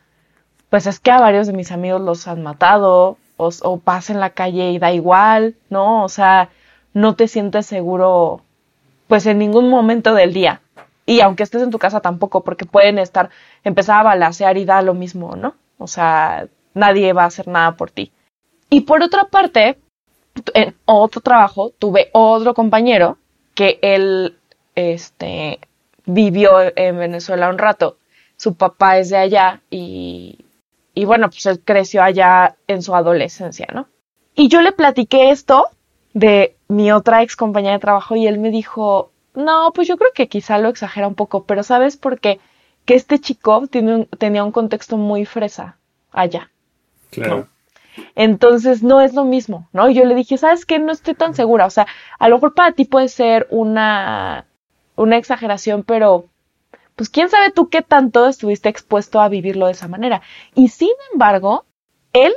[0.74, 4.20] pues es que a varios de mis amigos los han matado, o, o pasa en
[4.20, 6.04] la calle y da igual, ¿no?
[6.04, 6.50] O sea,
[6.96, 8.42] no te sientes seguro,
[9.08, 10.62] pues en ningún momento del día.
[11.06, 13.30] Y aunque estés en tu casa tampoco, porque pueden estar,
[13.64, 15.54] empezar a balasear y da lo mismo, ¿no?
[15.78, 18.12] O sea, nadie va a hacer nada por ti.
[18.72, 19.78] Y por otra parte,
[20.56, 23.20] en otro trabajo tuve otro compañero
[23.54, 24.40] que él
[24.74, 25.60] este
[26.08, 27.98] vivió en Venezuela un rato.
[28.38, 30.43] Su papá es de allá y,
[30.94, 33.88] y bueno, pues él creció allá en su adolescencia, ¿no?
[34.36, 35.68] Y yo le platiqué esto
[36.14, 40.12] de mi otra ex compañera de trabajo y él me dijo, no, pues yo creo
[40.14, 42.40] que quizá lo exagera un poco, pero ¿sabes por qué?
[42.86, 45.78] Que este chico tiene tenía un contexto muy fresa
[46.12, 46.50] allá.
[47.10, 47.48] Claro.
[48.16, 49.90] Entonces no es lo mismo, ¿no?
[49.90, 50.80] Y yo le dije, ¿sabes qué?
[50.80, 51.66] No estoy tan segura.
[51.66, 51.88] O sea,
[52.20, 54.46] a lo mejor para ti puede ser una,
[54.96, 56.26] una exageración, pero
[56.96, 60.22] pues quién sabe tú qué tanto estuviste expuesto a vivirlo de esa manera.
[60.56, 61.66] Y sin embargo,
[62.14, 62.34] él,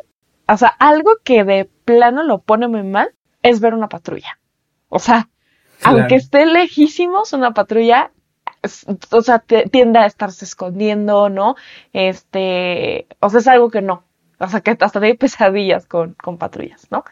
[0.49, 4.38] o sea, algo que de plano lo pone muy mal es ver una patrulla.
[4.88, 5.29] O sea,
[5.83, 8.12] aunque esté lejísimos una patrulla,
[9.11, 11.57] o sea, tiende a estarse escondiendo, ¿no?
[11.92, 14.05] Este, o sea, es algo que no,
[14.38, 17.05] o sea, que hasta hay pesadillas con, con patrullas, ¿no?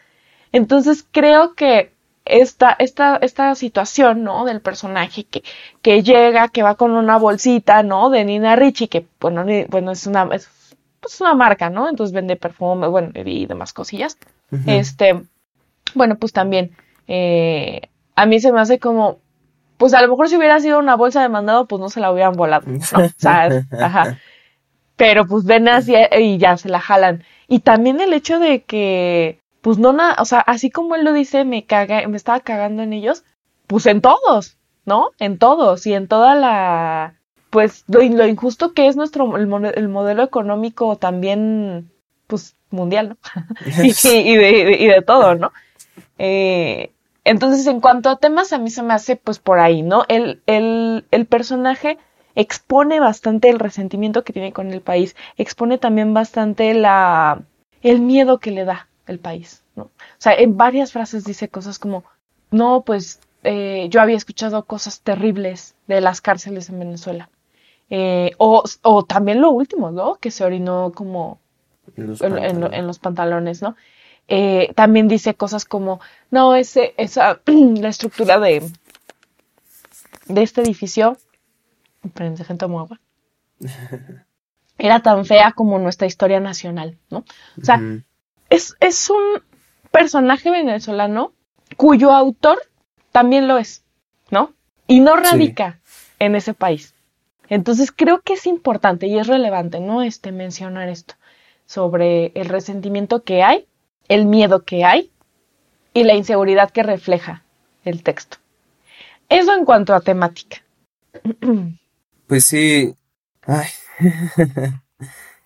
[0.52, 1.93] Entonces creo que
[2.24, 4.44] esta, esta, esta situación, ¿no?
[4.44, 5.42] Del personaje que,
[5.82, 8.10] que llega, que va con una bolsita, ¿no?
[8.10, 10.48] De Nina Ricci, que, bueno, bueno es una, es,
[11.00, 11.88] pues una marca, ¿no?
[11.88, 14.18] Entonces vende perfume, bueno, y demás cosillas.
[14.66, 15.20] Este,
[15.94, 16.76] bueno, pues también,
[17.08, 19.18] eh, a mí se me hace como,
[19.76, 22.12] pues a lo mejor si hubiera sido una bolsa de mandado, pues no se la
[22.12, 22.78] hubieran volado, ¿no?
[22.78, 23.48] O sea,
[23.80, 24.18] ajá
[24.96, 27.24] pero pues ven así y ya se la jalan.
[27.48, 31.14] Y también el hecho de que, pues no nada, o sea, así como él lo
[31.14, 33.24] dice, me caga, me estaba cagando en ellos,
[33.66, 35.12] pues en todos, ¿no?
[35.18, 37.14] En todos y en toda la,
[37.48, 41.90] pues lo, lo injusto que es nuestro, el, el, modelo económico también,
[42.26, 43.16] pues mundial, ¿no?
[43.82, 45.50] y, y, de, y, de, todo, ¿no?
[46.18, 46.92] Eh,
[47.24, 50.04] entonces, en cuanto a temas, a mí se me hace, pues por ahí, ¿no?
[50.08, 51.96] El, el, el personaje
[52.34, 57.40] expone bastante el resentimiento que tiene con el país, expone también bastante la,
[57.80, 59.84] el miedo que le da el país, ¿no?
[59.84, 62.04] O sea, en varias frases dice cosas como,
[62.50, 67.28] no, pues eh, yo había escuchado cosas terribles de las cárceles en Venezuela.
[67.90, 70.16] Eh, o, o, también lo último, ¿no?
[70.16, 71.38] Que se orinó como
[71.96, 73.76] en los, en, los pantalones, ¿no?
[74.26, 78.62] Eh, también dice cosas como, no, ese, esa, la estructura de,
[80.28, 81.18] de este edificio
[82.46, 83.00] gente agua.
[84.78, 87.24] Era tan fea como nuestra historia nacional, ¿no?
[87.60, 87.80] O sea,
[88.54, 89.42] es, es un
[89.90, 91.32] personaje venezolano
[91.76, 92.58] cuyo autor
[93.12, 93.84] también lo es,
[94.30, 94.52] ¿no?
[94.86, 95.80] Y no radica
[96.18, 96.94] en ese país.
[97.48, 100.02] Entonces creo que es importante y es relevante, ¿no?
[100.02, 101.14] Este mencionar esto
[101.66, 103.66] sobre el resentimiento que hay,
[104.08, 105.10] el miedo que hay
[105.92, 107.44] y la inseguridad que refleja
[107.84, 108.38] el texto.
[109.28, 110.58] Eso en cuanto a temática.
[112.26, 112.94] Pues sí.
[113.42, 113.68] Ay.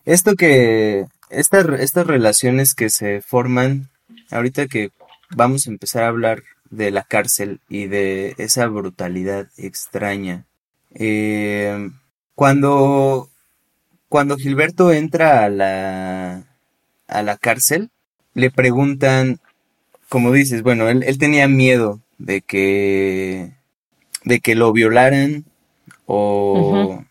[0.04, 1.06] Esto que.
[1.30, 3.90] Estas relaciones que se forman.
[4.30, 4.90] Ahorita que
[5.34, 10.44] vamos a empezar a hablar de la cárcel y de esa brutalidad extraña.
[10.94, 11.90] Eh,
[12.34, 13.30] cuando.
[14.08, 16.44] Cuando Gilberto entra a la.
[17.06, 17.90] a la cárcel,
[18.34, 19.40] le preguntan.
[20.08, 23.52] Como dices, bueno, él, él tenía miedo de que.
[24.24, 25.44] de que lo violaran
[26.06, 27.04] o,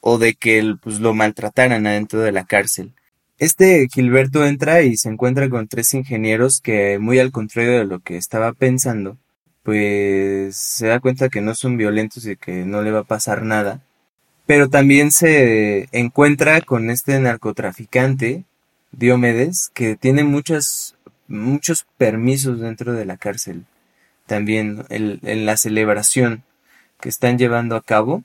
[0.00, 2.92] o de que pues, lo maltrataran adentro de la cárcel.
[3.38, 8.00] Este Gilberto entra y se encuentra con tres ingenieros que, muy al contrario de lo
[8.00, 9.16] que estaba pensando,
[9.62, 13.44] pues se da cuenta que no son violentos y que no le va a pasar
[13.44, 13.80] nada.
[14.46, 18.44] Pero también se encuentra con este narcotraficante,
[18.90, 20.96] Diomedes, que tiene muchas,
[21.28, 23.66] muchos permisos dentro de la cárcel.
[24.26, 26.42] También en la celebración
[27.00, 28.24] que están llevando a cabo,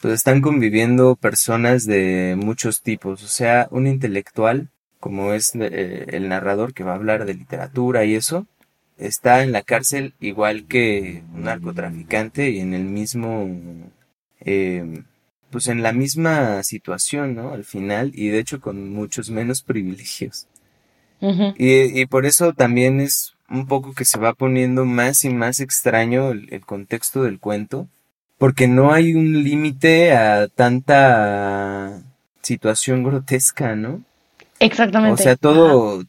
[0.00, 6.28] pues están conviviendo personas de muchos tipos, o sea, un intelectual, como es eh, el
[6.28, 8.46] narrador que va a hablar de literatura y eso,
[8.98, 13.48] está en la cárcel igual que un narcotraficante y en el mismo,
[14.40, 15.04] em,
[15.50, 17.52] pues en la misma situación, ¿no?
[17.52, 20.48] Al final, y de hecho con muchos menos privilegios.
[21.20, 25.60] y, y, por eso también es un poco que se va poniendo más y más
[25.60, 27.88] extraño el, contexto del cuento,
[28.38, 32.02] porque no hay un límite a tanta
[32.42, 34.02] situación grotesca, ¿no?
[34.60, 35.14] Exactamente.
[35.14, 36.04] O sea, todo,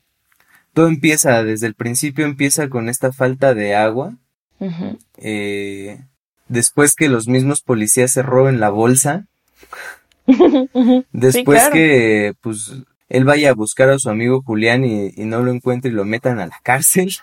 [0.74, 4.16] todo empieza, desde el principio empieza con esta falta de agua.
[5.18, 6.00] eh,
[6.48, 9.26] después que los mismos policías se roben la bolsa.
[11.12, 12.74] después que, pues,
[13.10, 16.40] él vaya a buscar a su amigo Julián y, no lo encuentre y lo metan
[16.40, 17.16] a la cárcel.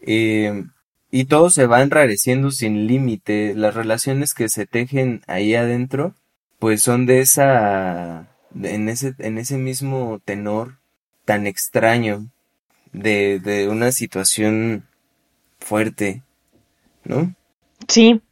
[0.00, 0.64] Eh,
[1.12, 3.54] y todo se va enrareciendo sin límite.
[3.54, 6.14] Las relaciones que se tejen ahí adentro,
[6.58, 8.28] pues son de esa,
[8.60, 10.78] en ese, en ese mismo tenor
[11.24, 12.26] tan extraño
[12.92, 14.84] de, de una situación
[15.60, 16.22] fuerte,
[17.04, 17.34] ¿no?
[17.88, 18.22] Sí,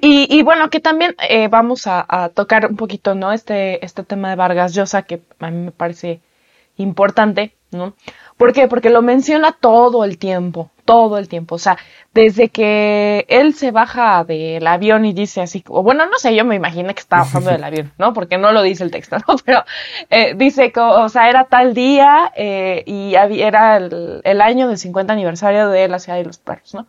[0.00, 3.32] y, bueno, que también eh, vamos a, tocar un poquito, ¿no?
[3.32, 6.20] Este, este tema de Vargas Llosa, que a mí me parece
[6.76, 7.94] importante, ¿no?
[8.36, 8.68] ¿Por qué?
[8.68, 11.56] Porque lo menciona todo el tiempo, todo el tiempo.
[11.56, 11.76] O sea,
[12.14, 16.44] desde que él se baja del avión y dice así, o bueno, no sé, yo
[16.44, 18.12] me imagino que estaba bajando del avión, ¿no?
[18.12, 19.36] Porque no lo dice el texto, ¿no?
[19.44, 19.64] Pero
[20.10, 24.78] eh, dice que, o sea, era tal día eh, y era el, el año del
[24.78, 26.86] 50 aniversario de la ciudad de los perros, ¿no?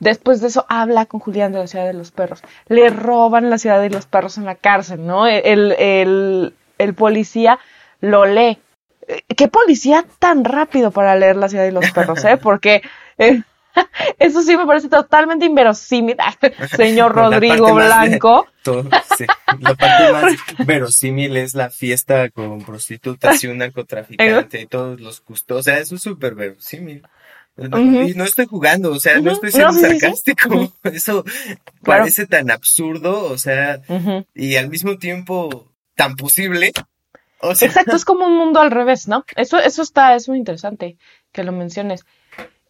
[0.00, 2.42] Después de eso habla con Julián de la ciudad de los perros.
[2.68, 5.26] Le roban la ciudad de los perros en la cárcel, ¿no?
[5.26, 7.58] El, el, el policía
[8.00, 8.58] lo lee.
[9.36, 12.36] ¿Qué policía tan rápido para leer la ciudad de los perros, eh?
[12.36, 12.82] Porque
[13.18, 13.42] eh,
[14.18, 16.16] eso sí me parece totalmente inverosímil,
[16.76, 18.46] señor Rodrigo Blanco.
[19.58, 25.20] La parte más verosímil es la fiesta con prostitutas y un narcotraficante y todos los
[25.20, 25.60] custodios.
[25.60, 27.02] O sea, eso es súper verosímil.
[27.56, 30.72] Y no estoy jugando, o sea, no estoy siendo sarcástico.
[30.84, 31.24] Eso
[31.82, 33.80] parece tan absurdo, o sea,
[34.34, 36.72] y al mismo tiempo tan posible.
[37.42, 39.24] Exacto, es como un mundo al revés, ¿no?
[39.36, 40.96] Eso, eso está, es muy interesante
[41.32, 42.04] que lo menciones.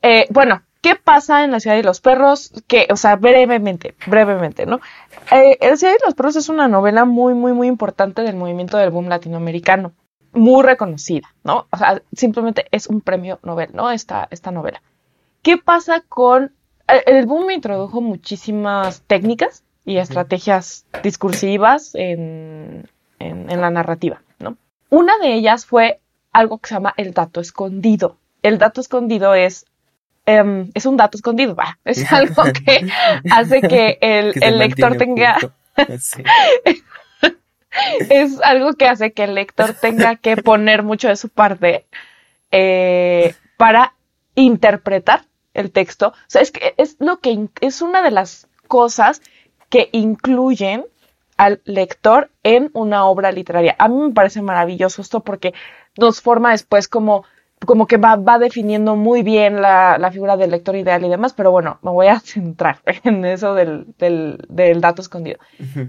[0.02, 2.52] Eh, bueno, ¿qué pasa en la ciudad de los perros?
[2.66, 4.80] Que, o sea, brevemente, brevemente, ¿no?
[5.32, 8.76] Eh, la ciudad de los perros es una novela muy, muy, muy importante del movimiento
[8.78, 9.92] del boom latinoamericano
[10.32, 11.66] muy reconocida, ¿no?
[11.70, 13.90] O sea, simplemente es un premio Nobel, ¿no?
[13.90, 14.82] Esta, esta novela.
[15.42, 16.54] ¿Qué pasa con...
[17.06, 22.88] El boom introdujo muchísimas técnicas y estrategias discursivas en,
[23.20, 24.22] en, la narrativa.
[24.90, 26.00] Una de ellas fue
[26.32, 28.16] algo que se llama el dato escondido.
[28.42, 29.66] El dato escondido es
[30.26, 31.78] em, es un dato escondido, va.
[31.84, 32.90] Es algo que
[33.30, 35.38] hace que el, el lector tenga.
[38.10, 41.86] es algo que hace que el lector tenga que poner mucho de su parte
[42.50, 43.94] eh, para
[44.34, 45.24] interpretar
[45.54, 46.08] el texto.
[46.08, 49.22] O sea, es que es lo que es una de las cosas
[49.68, 50.84] que incluyen
[51.40, 53.74] al lector en una obra literaria.
[53.78, 55.54] A mí me parece maravilloso esto porque
[55.96, 57.24] nos forma después como
[57.66, 61.34] como que va, va definiendo muy bien la, la, figura del lector ideal y demás,
[61.34, 65.38] pero bueno, me voy a centrar en eso del, del, del dato escondido.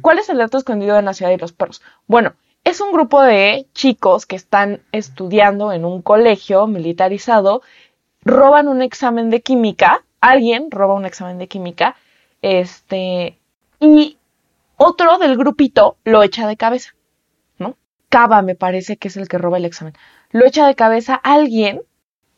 [0.01, 1.81] ¿Cuál es el dato escondido en la ciudad de los perros?
[2.07, 2.33] Bueno,
[2.65, 7.61] es un grupo de chicos que están estudiando en un colegio militarizado,
[8.23, 11.95] roban un examen de química, alguien roba un examen de química,
[12.41, 13.37] este,
[13.79, 14.17] y
[14.83, 16.95] otro del grupito lo echa de cabeza,
[17.57, 17.77] ¿no?
[18.09, 19.93] Cava me parece que es el que roba el examen
[20.31, 21.81] lo echa de cabeza alguien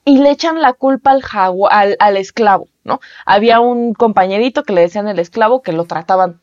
[0.06, 1.22] y le echan la culpa al,
[1.70, 3.00] al, al, esclavo, ¿no?
[3.26, 6.42] Había un compañerito que le decían el esclavo que lo trataban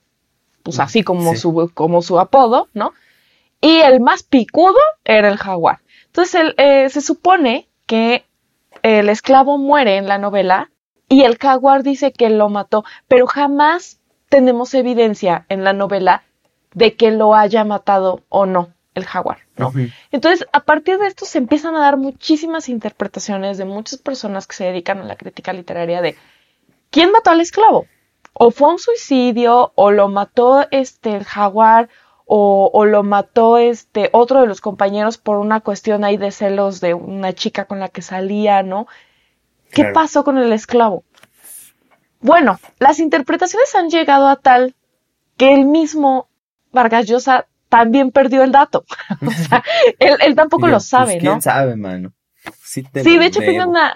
[0.63, 2.93] pues así como, su, como su apodo, ¿no?
[3.61, 5.81] Y el más picudo era el jaguar.
[6.07, 8.25] Entonces eh, se supone que
[8.83, 10.71] el esclavo muere en la novela
[11.09, 14.00] y el jaguar dice que lo mató, pero jamás
[14.31, 16.23] tenemos evidencia en la novela
[16.73, 19.73] de que lo haya matado o no el jaguar, ¿no?
[20.11, 24.57] Entonces, a partir de esto se empiezan a dar muchísimas interpretaciones de muchas personas que
[24.57, 26.17] se dedican a la crítica literaria de
[26.91, 27.87] quién mató al esclavo.
[28.33, 31.89] O fue un suicidio, o lo mató este el jaguar,
[32.33, 36.95] o, lo mató este otro de los compañeros por una cuestión ahí de celos de
[36.95, 38.87] una chica con la que salía, ¿no?
[39.73, 41.03] ¿Qué pasó con el esclavo?
[42.21, 44.75] Bueno, las interpretaciones han llegado a tal
[45.37, 46.29] que el mismo
[46.73, 48.85] Vargas Llosa también perdió el dato.
[49.27, 49.65] o sea,
[49.99, 51.21] él, tampoco lo pues, sabe, ¿no?
[51.21, 52.13] ¿Quién sabe, mano?
[52.63, 53.93] Sí, de hecho tengo una,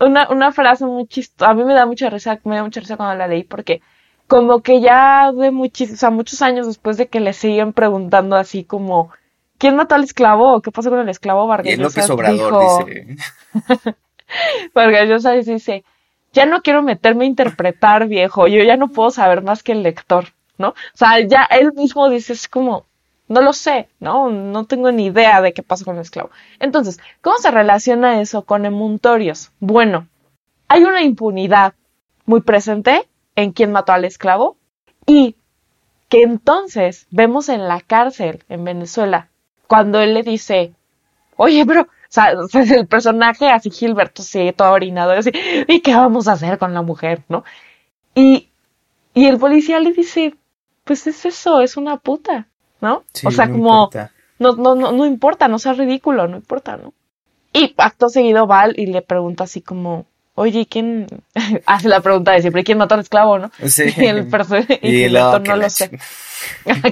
[0.00, 1.50] una, una frase muy chistosa.
[1.50, 3.82] A mí me da mucha risa, me da mucha risa cuando la leí porque
[4.26, 8.36] como que ya de muchísimos, o sea, muchos años después de que le siguen preguntando
[8.36, 9.10] así como,
[9.56, 10.60] ¿quién mató al esclavo?
[10.60, 11.72] ¿Qué pasó con el esclavo Vargas?
[11.72, 13.16] Y López Obrador dice.
[14.74, 15.84] Vargas Llosa dice,
[16.32, 19.82] ya no quiero meterme a interpretar, viejo, yo ya no puedo saber más que el
[19.82, 20.26] lector.
[20.58, 20.70] ¿no?
[20.70, 22.84] O sea, ya él mismo dice, es como,
[23.28, 24.28] no lo sé, ¿no?
[24.28, 26.30] No tengo ni idea de qué pasó con el esclavo.
[26.58, 29.52] Entonces, ¿cómo se relaciona eso con emuntorios?
[29.60, 30.08] Bueno,
[30.66, 31.74] hay una impunidad
[32.26, 34.56] muy presente en quien mató al esclavo
[35.06, 35.36] y
[36.08, 39.28] que entonces vemos en la cárcel en Venezuela
[39.66, 40.74] cuando él le dice,
[41.36, 42.32] oye, bro, o sea,
[42.76, 45.30] el personaje así Gilberto, sí, todo orinado, así,
[45.66, 47.44] ¿y qué vamos a hacer con la mujer, no?
[48.14, 48.48] Y,
[49.14, 50.34] y el policía le dice,
[50.84, 52.48] pues es eso, es una puta.
[52.80, 53.04] ¿no?
[53.24, 53.90] o sea, como,
[54.38, 56.92] no, no, no, no importa, no sea ridículo, no importa, ¿no?
[57.52, 61.06] Y acto seguido va y le pregunta así como, oye, ¿quién?
[61.66, 63.50] Hace la pregunta de siempre, ¿quién mató al esclavo, no?
[63.66, 63.84] Sí.
[63.96, 65.98] Y el, el no lo sé.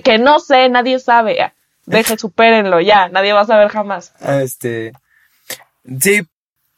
[0.03, 1.53] que no sé, nadie sabe.
[1.85, 4.13] Deje, supérenlo, ya, nadie va a saber jamás.
[4.21, 4.93] Este,
[6.01, 6.23] sí,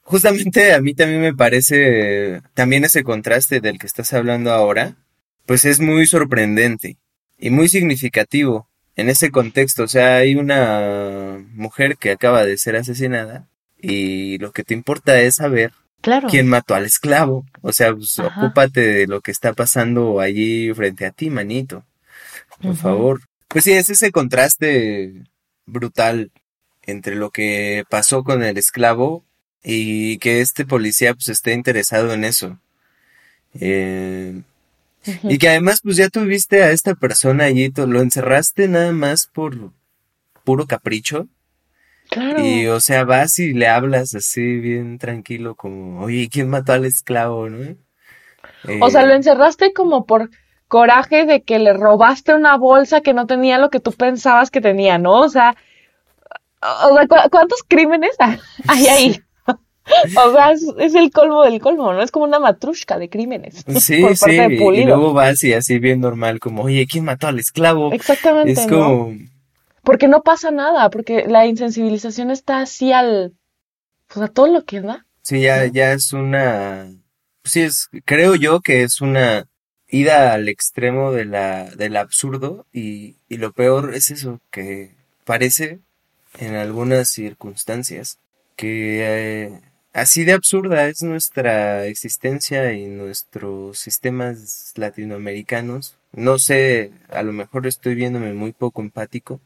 [0.02, 4.96] justamente a mí también me parece, también ese contraste del que estás hablando ahora,
[5.46, 6.96] pues es muy sorprendente
[7.38, 12.74] y muy significativo en ese contexto, o sea, hay una mujer que acaba de ser
[12.74, 13.46] asesinada
[13.80, 15.72] y lo que te importa es saber
[16.28, 17.46] quién mató al esclavo.
[17.62, 21.84] O sea, pues, ocúpate de lo que está pasando allí frente a ti, manito.
[22.60, 23.20] Por favor.
[23.46, 25.22] Pues sí, es ese contraste
[25.64, 26.32] brutal
[26.88, 29.22] entre lo que pasó con el esclavo
[29.62, 32.58] y que este policía pues esté interesado en eso.
[33.60, 34.40] Eh,
[35.22, 39.72] y que además, pues ya tuviste a esta persona allí, lo encerraste nada más por
[40.44, 41.28] puro capricho.
[42.10, 42.42] Claro.
[42.42, 46.86] Y, o sea, vas y le hablas así bien tranquilo, como, oye, ¿quién mató al
[46.86, 47.76] esclavo, no?
[48.80, 50.30] o sea, lo eh, encerraste como por
[50.68, 54.62] coraje de que le robaste una bolsa que no tenía lo que tú pensabas que
[54.62, 55.20] tenía, ¿no?
[55.20, 55.54] O sea,
[56.90, 58.16] o sea ¿cuántos crímenes
[58.68, 59.22] hay ahí?
[60.16, 62.02] O sea, es, el colmo del colmo, ¿no?
[62.02, 63.64] Es como una matrushka de crímenes.
[63.80, 64.32] Sí, sí.
[64.34, 67.92] Y luego vas y así bien normal, como, oye, ¿quién mató al esclavo?
[67.92, 68.52] Exactamente.
[68.52, 69.14] Es como.
[69.82, 73.32] Porque no pasa nada, porque la insensibilización está así al.
[74.08, 75.06] Pues a todo lo que da.
[75.22, 76.90] Sí, ya, ya es una.
[77.44, 79.46] Sí, es, creo yo que es una
[79.88, 84.94] ida al extremo de la, del absurdo y, y lo peor es eso, que
[85.24, 85.80] parece
[86.38, 88.18] en algunas circunstancias
[88.56, 89.60] que eh,
[89.98, 95.96] Así de absurda es nuestra existencia y nuestros sistemas latinoamericanos.
[96.12, 99.40] No sé, a lo mejor estoy viéndome muy poco empático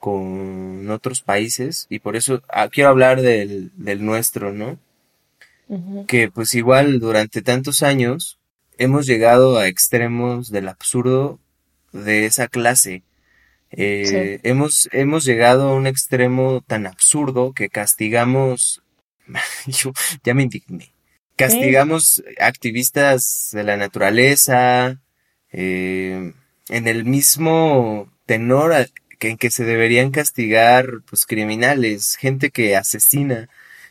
[0.00, 4.78] con otros países y por eso ah, quiero hablar del, del nuestro, ¿no?
[6.08, 8.38] Que pues igual durante tantos años
[8.78, 11.38] hemos llegado a extremos del absurdo
[11.92, 13.02] de esa clase.
[13.70, 18.82] Eh, hemos, hemos llegado a un extremo tan absurdo que castigamos
[19.66, 19.92] yo
[20.24, 20.92] ya me indigné.
[21.36, 25.02] Castigamos activistas de la naturaleza,
[25.52, 26.32] eh,
[26.68, 28.72] en el mismo tenor
[29.18, 33.50] que, en que se deberían castigar pues criminales, gente que asesina.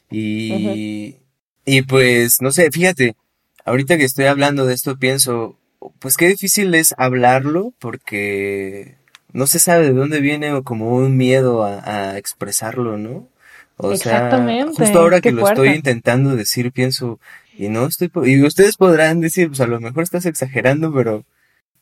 [0.09, 1.17] Y,
[1.65, 3.15] y pues no sé, fíjate,
[3.63, 5.59] ahorita que estoy hablando de esto pienso,
[5.99, 8.97] pues qué difícil es hablarlo porque
[9.35, 13.29] no se sabe de dónde viene como un miedo a expresarlo, ¿no?
[13.77, 14.73] O Exactamente.
[14.73, 17.19] sea, justo ahora que lo estoy intentando decir, pienso,
[17.57, 21.25] y no estoy, y ustedes podrán decir, pues a lo mejor estás exagerando, pero,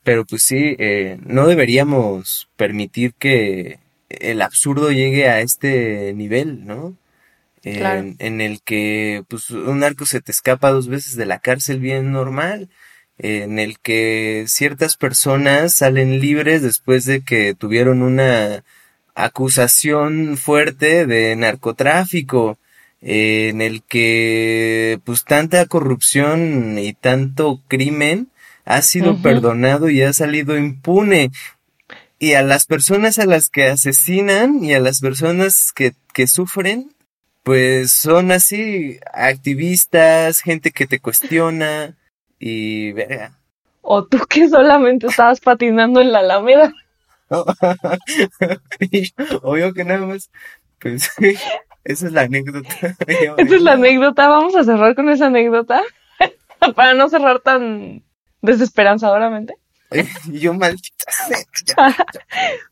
[0.04, 3.80] pero pues sí, eh, no deberíamos permitir que
[4.10, 6.98] el absurdo llegue a este nivel, ¿no?
[7.64, 11.80] En, en, el que, pues, un narco se te escapa dos veces de la cárcel
[11.80, 12.70] bien normal,
[13.18, 18.64] en el que ciertas personas salen libres después de que tuvieron una
[19.16, 22.58] acusación fuerte de narcotráfico,
[23.02, 28.30] en el que pues tanta corrupción y tanto crimen
[28.66, 31.32] ha sido perdonado y ha salido impune.
[32.18, 36.94] Y a las personas a las que asesinan y a las personas que, que sufren,
[37.44, 41.98] pues son así activistas, gente que te cuestiona
[42.46, 43.40] y verga.
[43.82, 46.74] O tú que solamente estabas patinando en la Alameda.
[49.42, 50.30] Obvio que nada más.
[50.78, 51.10] Pues
[51.86, 52.68] esa es la anécdota.
[53.08, 54.28] esa es la anécdota.
[54.28, 55.82] Vamos a cerrar con esa anécdota.
[56.76, 58.04] Para no cerrar tan
[58.42, 59.56] desesperanzadoramente.
[60.30, 61.06] yo maldita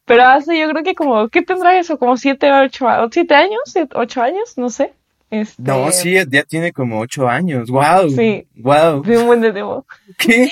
[0.03, 1.97] Pero hace yo creo que como, ¿qué tendrá eso?
[1.97, 4.93] Como siete, ocho, siete años, ocho años, no sé.
[5.32, 5.63] Este...
[5.63, 7.69] No, sí, ya tiene como ocho años.
[7.69, 8.09] Wow.
[8.09, 8.45] Sí.
[8.55, 9.03] Wow.
[9.05, 9.86] Sí, un buen de tiempo.
[10.17, 10.51] ¿Qué?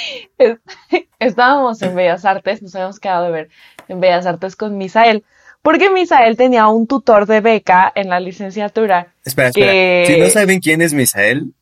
[1.19, 3.49] Estábamos en Bellas Artes, nos habíamos quedado de ver
[3.89, 5.25] en Bellas Artes con Misael.
[5.61, 9.13] Porque Misael tenía un tutor de beca en la licenciatura.
[9.25, 10.07] Espera, espera.
[10.07, 11.53] Si no saben quién es Misael,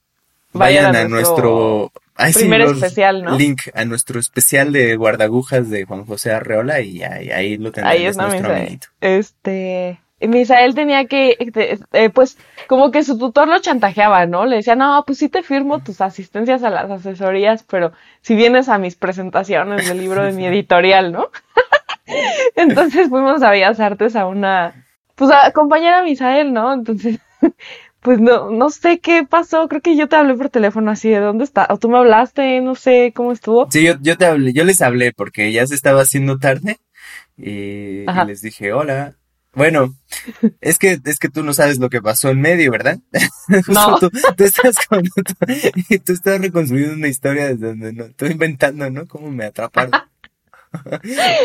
[0.53, 1.91] vayan, a, nuestro...
[2.35, 3.37] Primer especial, ¿no?
[3.37, 7.93] Link a nuestro especial de guardagujas de Juan José Arreola y ahí, ahí lo tendrán,
[7.93, 8.61] Ahí es nuestro Misael.
[8.61, 8.87] amiguito.
[9.01, 12.37] Este, Misael tenía que, este, eh, pues,
[12.67, 14.45] como que su tutor lo chantajeaba, ¿no?
[14.45, 17.91] Le decía, no, pues sí te firmo tus asistencias a las asesorías, pero
[18.21, 21.29] si vienes a mis presentaciones del libro de mi editorial, ¿no?
[22.55, 26.73] Entonces fuimos a Bellas Artes a una, pues a acompañar a Misael, ¿no?
[26.73, 27.19] Entonces,
[28.01, 31.19] pues no, no sé qué pasó, creo que yo te hablé por teléfono así, ¿de
[31.19, 31.67] dónde está?
[31.69, 33.69] O tú me hablaste, no sé cómo estuvo.
[33.69, 36.77] Sí, yo, yo te hablé, yo les hablé porque ya se estaba haciendo tarde
[37.37, 39.16] y, y les dije, hola.
[39.57, 39.95] Bueno,
[40.61, 42.99] es que, es que tú no sabes lo que pasó en medio, ¿verdad?
[43.67, 43.97] No.
[43.97, 45.23] Tú, tú estás con, tú,
[46.05, 49.07] tú estás reconstruyendo una historia desde donde no, estoy inventando, ¿no?
[49.07, 49.91] Cómo me atraparon.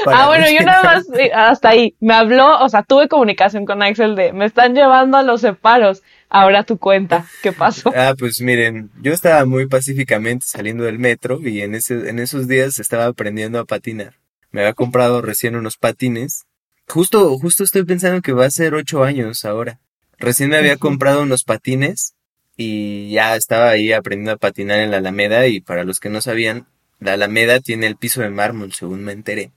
[0.06, 1.94] Ah, bueno, yo nada más eh, hasta ahí.
[2.00, 6.02] Me habló, o sea, tuve comunicación con Axel de, me están llevando a los separos.
[6.28, 7.92] Ahora tu cuenta, ¿qué pasó?
[7.96, 12.46] Ah, pues miren, yo estaba muy pacíficamente saliendo del metro y en ese, en esos
[12.48, 14.14] días estaba aprendiendo a patinar.
[14.50, 16.44] Me había comprado recién unos patines.
[16.88, 19.80] Justo, justo estoy pensando que va a ser ocho años ahora.
[20.18, 22.14] Recién me había comprado unos patines
[22.56, 26.20] y ya estaba ahí aprendiendo a patinar en la Alameda y para los que no
[26.20, 26.66] sabían,
[27.00, 29.50] la Alameda tiene el piso de mármol, según me enteré.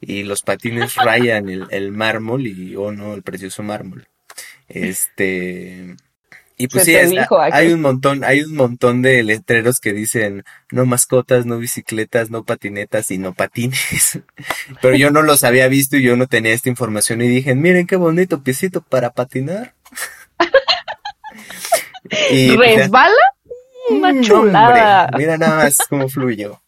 [0.00, 4.08] Y los patines rayan el, el mármol y, oh no, el precioso mármol.
[4.68, 5.96] Este,
[6.56, 10.44] y pues Se sí, es- hay un montón, hay un montón de letreros que dicen
[10.70, 14.20] no mascotas, no bicicletas, no patinetas y no patines.
[14.82, 17.86] Pero yo no los había visto y yo no tenía esta información y dije, miren
[17.86, 19.74] qué bonito piecito para patinar.
[22.30, 23.14] y pues, ¿Resbala?
[23.90, 25.04] Una Mm, chulada.
[25.06, 26.62] hombre, mira nada más cómo fluyó.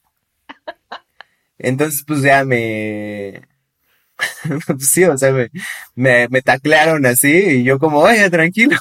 [1.59, 3.43] Entonces, pues ya me.
[4.67, 5.51] pues sí, o sea, me,
[5.95, 8.77] me, me taclearon así y yo como, oye, tranquilo,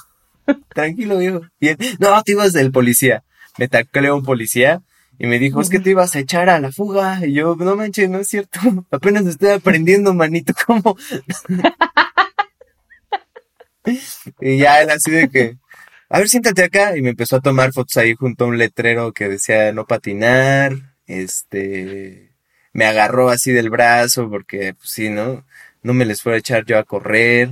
[0.70, 1.42] tranquilo, viejo.
[1.60, 3.24] Bien, no, te ibas del policía.
[3.58, 4.82] Me tacleó un policía
[5.20, 7.26] y me dijo, es que te ibas a echar a la fuga.
[7.26, 8.60] Y yo, no manches, no es cierto.
[8.92, 10.98] Apenas estoy aprendiendo, manito, ¿cómo?
[14.42, 15.58] y ya él así de que,
[16.10, 16.98] a ver, siéntate acá.
[16.98, 20.74] Y me empezó a tomar fotos ahí junto a un letrero que decía no patinar.
[21.06, 22.34] Este,
[22.72, 25.46] me agarró así del brazo porque, pues sí, ¿no?
[25.84, 27.50] No me les fuera a echar yo a correr.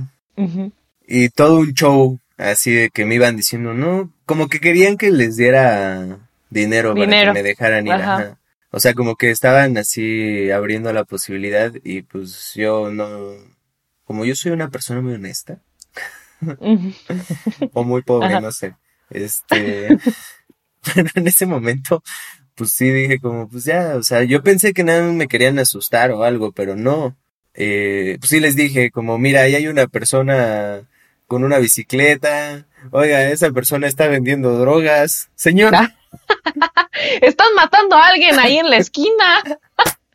[1.06, 2.18] Y todo un show
[2.50, 6.18] así de que me iban diciendo, no, como que querían que les diera
[6.50, 7.32] dinero, para Dinero.
[7.32, 7.92] que me dejaran ir.
[7.92, 8.14] Ajá.
[8.14, 8.38] ajá.
[8.70, 13.34] O sea, como que estaban así abriendo la posibilidad y pues yo no,
[14.04, 15.60] como yo soy una persona muy honesta
[17.72, 18.40] o muy pobre, Ajá.
[18.40, 18.74] no sé.
[19.10, 19.88] Este,
[20.94, 22.02] pero en ese momento,
[22.54, 25.58] pues sí dije como, pues ya, o sea, yo pensé que nada más me querían
[25.58, 27.16] asustar o algo, pero no.
[27.54, 30.88] Eh, pues sí les dije como, mira, ahí hay una persona
[31.32, 35.96] con una bicicleta, oiga, esa persona está vendiendo drogas, señora.
[37.22, 39.42] Están matando a alguien ahí en la esquina.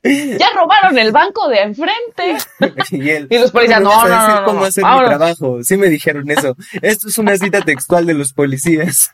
[0.03, 2.38] Ya robaron el banco de enfrente.
[2.91, 5.09] y él, Y los policías, "Me no, no, no, no, cómo hacer vámonos".
[5.09, 5.63] mi trabajo.
[5.63, 6.55] Sí me dijeron eso.
[6.82, 9.11] Esto es una cita textual de los policías.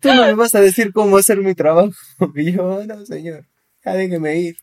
[0.00, 1.92] Tú no me vas a decir cómo hacer mi trabajo.
[2.34, 3.46] Y yo, "Oh, no, señor,
[3.82, 4.56] ya déjeme ir.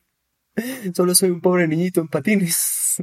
[0.93, 2.97] Solo soy un pobre niñito en patines.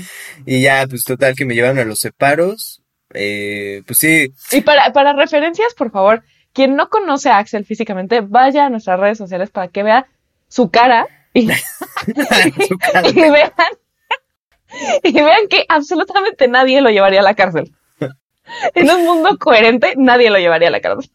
[0.46, 2.82] Y ya, pues total que me llevaron a los separos.
[3.14, 8.20] Eh, pues sí, Y para, para referencias, por favor, quien no conoce a Axel físicamente,
[8.20, 10.06] vaya a nuestras redes sociales para que vea
[10.48, 11.48] su cara y,
[12.68, 13.08] su cara.
[13.08, 13.52] y vean,
[15.02, 17.72] y vean que absolutamente nadie lo llevaría a la cárcel.
[18.74, 21.10] En un mundo coherente, nadie lo llevaría a la cárcel.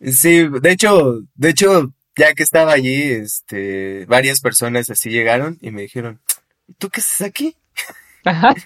[0.00, 5.70] Sí, de hecho, de hecho, ya que estaba allí, este, varias personas así llegaron y
[5.70, 6.20] me dijeron,
[6.78, 7.56] ¿tú qué haces aquí?
[8.24, 8.54] Ajá.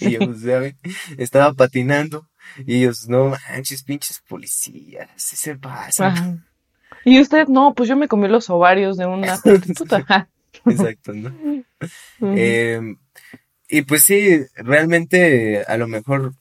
[0.00, 0.78] Y yo, pues, ya ven,
[1.16, 2.28] estaba patinando.
[2.64, 6.12] Y ellos, no manches, pinches policías, sí se pasan.
[6.12, 6.38] Ajá.
[7.04, 10.28] Y usted, no, pues yo me comí los ovarios de una prostituta.
[10.66, 11.34] Exacto, ¿no?
[12.20, 12.80] Eh,
[13.68, 16.34] y pues sí, realmente a lo mejor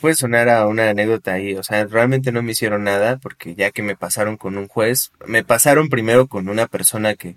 [0.00, 3.70] puede sonar a una anécdota ahí, o sea, realmente no me hicieron nada porque ya
[3.70, 7.36] que me pasaron con un juez, me pasaron primero con una persona que,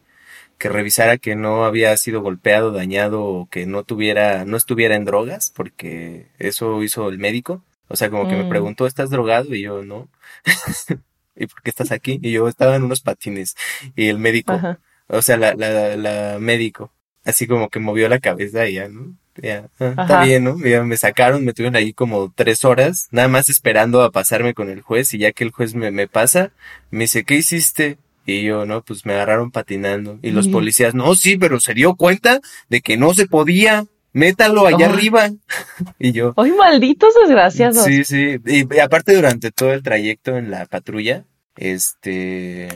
[0.60, 5.05] que revisara que no había sido golpeado, dañado o que no tuviera, no estuviera en
[5.05, 7.64] drogas, porque eso hizo el médico.
[7.88, 8.49] O sea, como que me Mm.
[8.49, 9.55] preguntó, ¿estás drogado?
[9.55, 10.10] Y yo, no.
[11.36, 12.20] ¿Y por qué estás aquí?
[12.22, 13.55] Y yo estaba en unos patines.
[13.95, 14.80] Y el médico, Ajá.
[15.07, 16.91] o sea, la, la, la médico,
[17.24, 19.16] así como que movió la cabeza y ya, ¿no?
[19.41, 20.57] Ya, ah, está bien, ¿no?
[20.60, 24.70] Ya me sacaron, me tuvieron ahí como tres horas, nada más esperando a pasarme con
[24.70, 26.51] el juez, y ya que el juez me, me pasa,
[26.91, 27.97] me dice, ¿qué hiciste?
[28.30, 30.19] Y yo, no, pues me agarraron patinando.
[30.21, 33.86] Y los policías, no, sí, pero se dio cuenta de que no se podía.
[34.11, 35.30] Métalo allá arriba.
[35.99, 37.84] Y yo, ¡Ay, malditos desgraciados!
[37.84, 38.38] sí, sí.
[38.45, 41.25] Y, y aparte durante todo el trayecto en la patrulla,
[41.55, 42.69] este,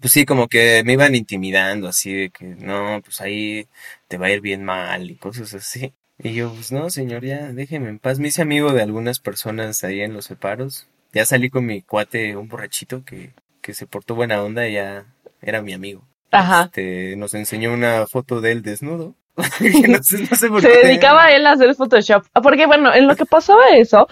[0.00, 3.68] pues sí, como que me iban intimidando, así de que, no, pues ahí
[4.08, 5.92] te va a ir bien mal y cosas así.
[6.18, 8.18] Y yo, pues no, señor, ya déjeme en paz.
[8.18, 10.86] Me hice amigo de algunas personas ahí en los separos.
[11.12, 15.06] Ya salí con mi cuate, un borrachito que, que se portó buena onda y ya
[15.42, 16.02] era mi amigo.
[16.30, 16.64] Ajá.
[16.64, 19.14] Este, nos enseñó una foto de él desnudo.
[19.36, 22.26] no sé, no sé por se dedicaba él a hacer Photoshop.
[22.42, 24.08] Porque bueno, en lo que pasaba eso,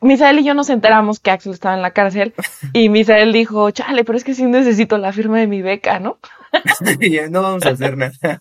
[0.00, 2.34] Misael y yo nos enteramos que Axel estaba en la cárcel
[2.72, 6.18] y Misael dijo, chale, pero es que sí necesito la firma de mi beca, ¿no?
[7.30, 8.40] no vamos a hacer nada.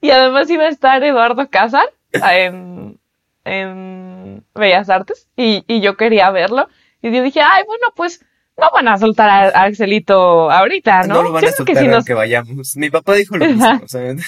[0.00, 3.00] y, además iba a estar Eduardo Casar en,
[3.44, 6.68] en Bellas Artes y, y, yo quería verlo.
[7.00, 8.24] Y yo dije, ay, bueno, pues
[8.56, 11.14] no van a soltar a, Axelito ahorita, ¿no?
[11.14, 12.76] No lo van a soltar que, que vayamos.
[12.76, 13.80] Mi papá dijo lo mismo,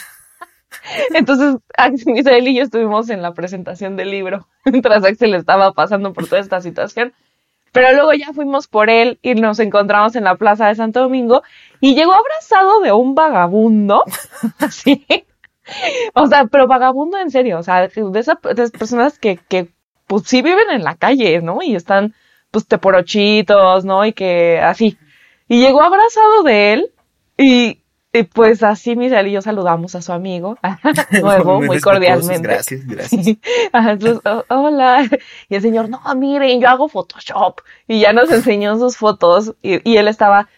[1.15, 6.27] Entonces, Axel y yo estuvimos en la presentación del libro, mientras Axel estaba pasando por
[6.27, 7.13] toda esta situación.
[7.73, 11.43] Pero luego ya fuimos por él y nos encontramos en la plaza de Santo Domingo
[11.81, 14.05] y llegó abrazado de un vagabundo,
[14.61, 15.05] así.
[16.15, 19.71] O sea, pero vagabundo en serio, o sea, de esas, personas que, que,
[20.07, 21.59] pues sí viven en la calle, ¿no?
[21.63, 22.15] Y están,
[22.55, 24.05] pues, teporochitos, ¿no?
[24.07, 24.97] Y que así.
[25.49, 26.91] Y llegó abrazado de él
[27.37, 27.85] y
[28.17, 30.57] y pues así Michelle y yo saludamos a su amigo
[31.21, 32.47] nuevo, muy cordialmente.
[32.47, 33.39] Gracias, gracias.
[33.73, 35.05] Entonces, hola.
[35.49, 37.61] Y el señor, no, miren, yo hago Photoshop.
[37.89, 40.49] Y ya nos enseñó sus fotos y, él estaba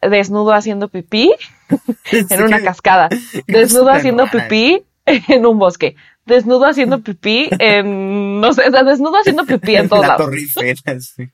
[0.00, 1.34] desnudo haciendo pipí
[2.12, 3.10] en una cascada,
[3.46, 5.96] desnudo haciendo pipí en un bosque,
[6.26, 10.30] desnudo haciendo pipí en, no sé, o sea, desnudo haciendo pipí en todos lados.
[11.00, 11.30] sí.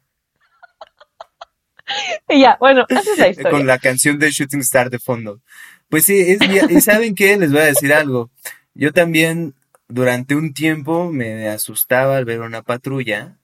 [2.28, 3.50] y ya, bueno, esa es la historia.
[3.50, 5.40] Con la canción de Shooting Star de fondo.
[5.88, 6.40] Pues sí, es,
[6.70, 8.30] y saben qué, les voy a decir algo.
[8.74, 9.54] Yo también
[9.88, 13.38] durante un tiempo me asustaba al ver una patrulla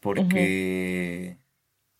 [0.00, 1.36] porque,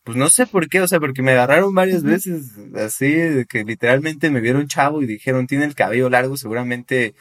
[0.03, 3.15] pues no sé por qué, o sea, porque me agarraron varias veces así,
[3.47, 7.15] que literalmente me vieron chavo y dijeron, tiene el cabello largo, seguramente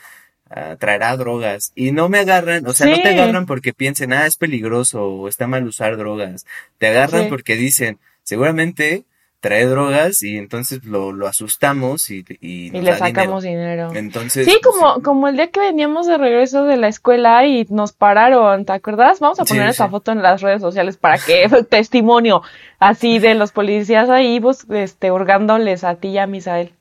[0.56, 1.72] uh, traerá drogas.
[1.74, 5.28] Y no me agarran, o sea, no te agarran porque piensen, ah, es peligroso o
[5.28, 6.46] está mal usar drogas.
[6.78, 9.04] Te agarran porque dicen, seguramente
[9.42, 13.90] trae drogas y entonces lo, lo asustamos y, y, le sacamos dinero.
[13.92, 17.92] Entonces, sí, como, como el día que veníamos de regreso de la escuela y nos
[17.92, 19.18] pararon, ¿te acuerdas?
[19.18, 22.42] Vamos a poner esa foto en las redes sociales para que testimonio
[22.78, 26.72] así de los policías ahí, pues, este, hurgándoles a ti y a Misael.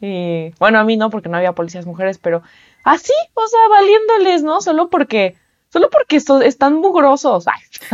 [0.00, 2.42] Y bueno, a mí no, porque no había policías mujeres, pero
[2.86, 4.60] así, o sea, valiéndoles, ¿no?
[4.60, 5.36] Solo porque
[5.68, 7.44] Solo porque están mugrosos.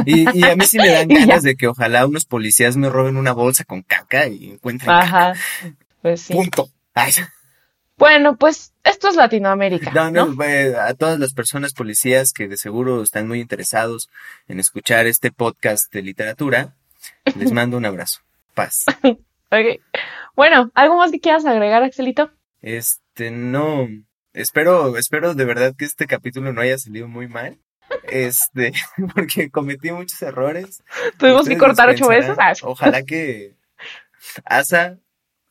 [0.04, 3.16] Y, y, a mí sí me dan ganas de que ojalá unos policías me roben
[3.16, 5.34] una bolsa con caca y encuentren Ajá.
[6.00, 6.34] Pues sí.
[6.34, 6.68] Punto.
[7.96, 9.90] Bueno, pues esto es Latinoamérica.
[9.92, 14.10] No, no, eh, a todas las personas policías que de seguro están muy interesados
[14.48, 16.74] en escuchar este podcast de literatura,
[17.36, 18.20] les mando un abrazo.
[18.54, 18.84] Paz.
[19.02, 19.80] ok.
[20.36, 22.30] Bueno, ¿algo más que quieras agregar, Axelito?
[22.60, 23.88] Este, no.
[24.34, 27.58] Espero, espero de verdad que este capítulo no haya salido muy mal.
[28.04, 28.72] Este,
[29.14, 30.82] porque cometí muchos errores.
[31.18, 32.36] Tuvimos que cortar ocho veces.
[32.38, 33.54] Ah, Ojalá que
[34.44, 34.98] Asa,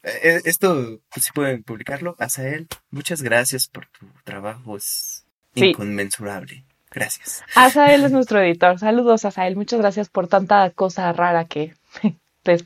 [0.03, 2.15] eh, esto pues, sí pueden publicarlo.
[2.19, 5.25] Asael, muchas gracias por tu trabajo, es
[5.55, 6.65] inconmensurable.
[6.89, 7.43] Gracias.
[7.55, 8.77] Asael es nuestro editor.
[8.77, 9.55] Saludos, Asael.
[9.55, 11.73] Muchas gracias por tanta cosa rara que
[12.43, 12.57] te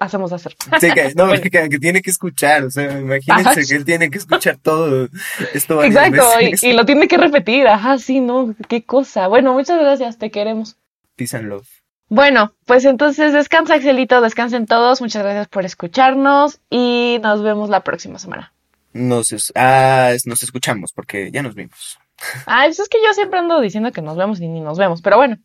[0.00, 0.56] hacemos hacer.
[0.80, 4.58] Sí, que, no, que, tiene que escuchar, o sea, imagínense que él tiene que escuchar
[4.58, 5.08] todo
[5.52, 5.82] esto.
[5.82, 6.22] Exacto,
[6.62, 9.28] y, lo tiene que repetir, ajá, sí, no, qué cosa.
[9.28, 10.76] Bueno, muchas gracias, te queremos.
[11.16, 11.68] Peace and love.
[12.08, 17.80] Bueno, pues entonces descansa, Axelito, descansen todos, muchas gracias por escucharnos y nos vemos la
[17.80, 18.52] próxima semana.
[18.92, 21.98] Nos, ah, nos escuchamos porque ya nos vimos.
[22.46, 25.02] Ah, eso es que yo siempre ando diciendo que nos vemos y ni nos vemos,
[25.02, 25.38] pero bueno.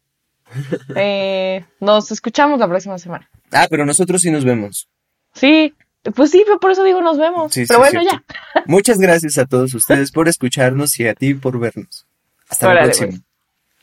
[0.95, 3.29] Eh, nos escuchamos la próxima semana.
[3.51, 4.87] Ah, pero nosotros sí nos vemos.
[5.33, 5.73] Sí,
[6.15, 7.53] pues sí, por eso digo nos vemos.
[7.53, 8.23] pero bueno, ya.
[8.65, 12.05] Muchas gracias a todos ustedes por escucharnos y a ti por vernos.
[12.49, 13.09] Hasta la próxima.
[13.09, 13.21] Pues.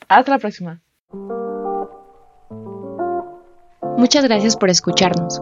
[0.09, 0.81] Hasta la próxima.
[3.97, 5.41] Muchas gracias por escucharnos.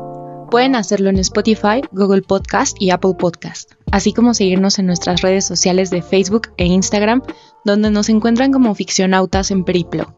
[0.51, 5.45] Pueden hacerlo en Spotify, Google Podcast y Apple Podcast, así como seguirnos en nuestras redes
[5.45, 7.23] sociales de Facebook e Instagram,
[7.65, 10.15] donde nos encuentran como ficcionautas en periplo.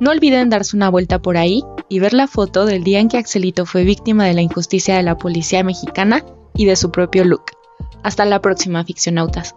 [0.00, 3.18] No olviden darse una vuelta por ahí y ver la foto del día en que
[3.18, 6.24] Axelito fue víctima de la injusticia de la policía mexicana
[6.54, 7.44] y de su propio look.
[8.02, 9.54] Hasta la próxima, ficcionautas.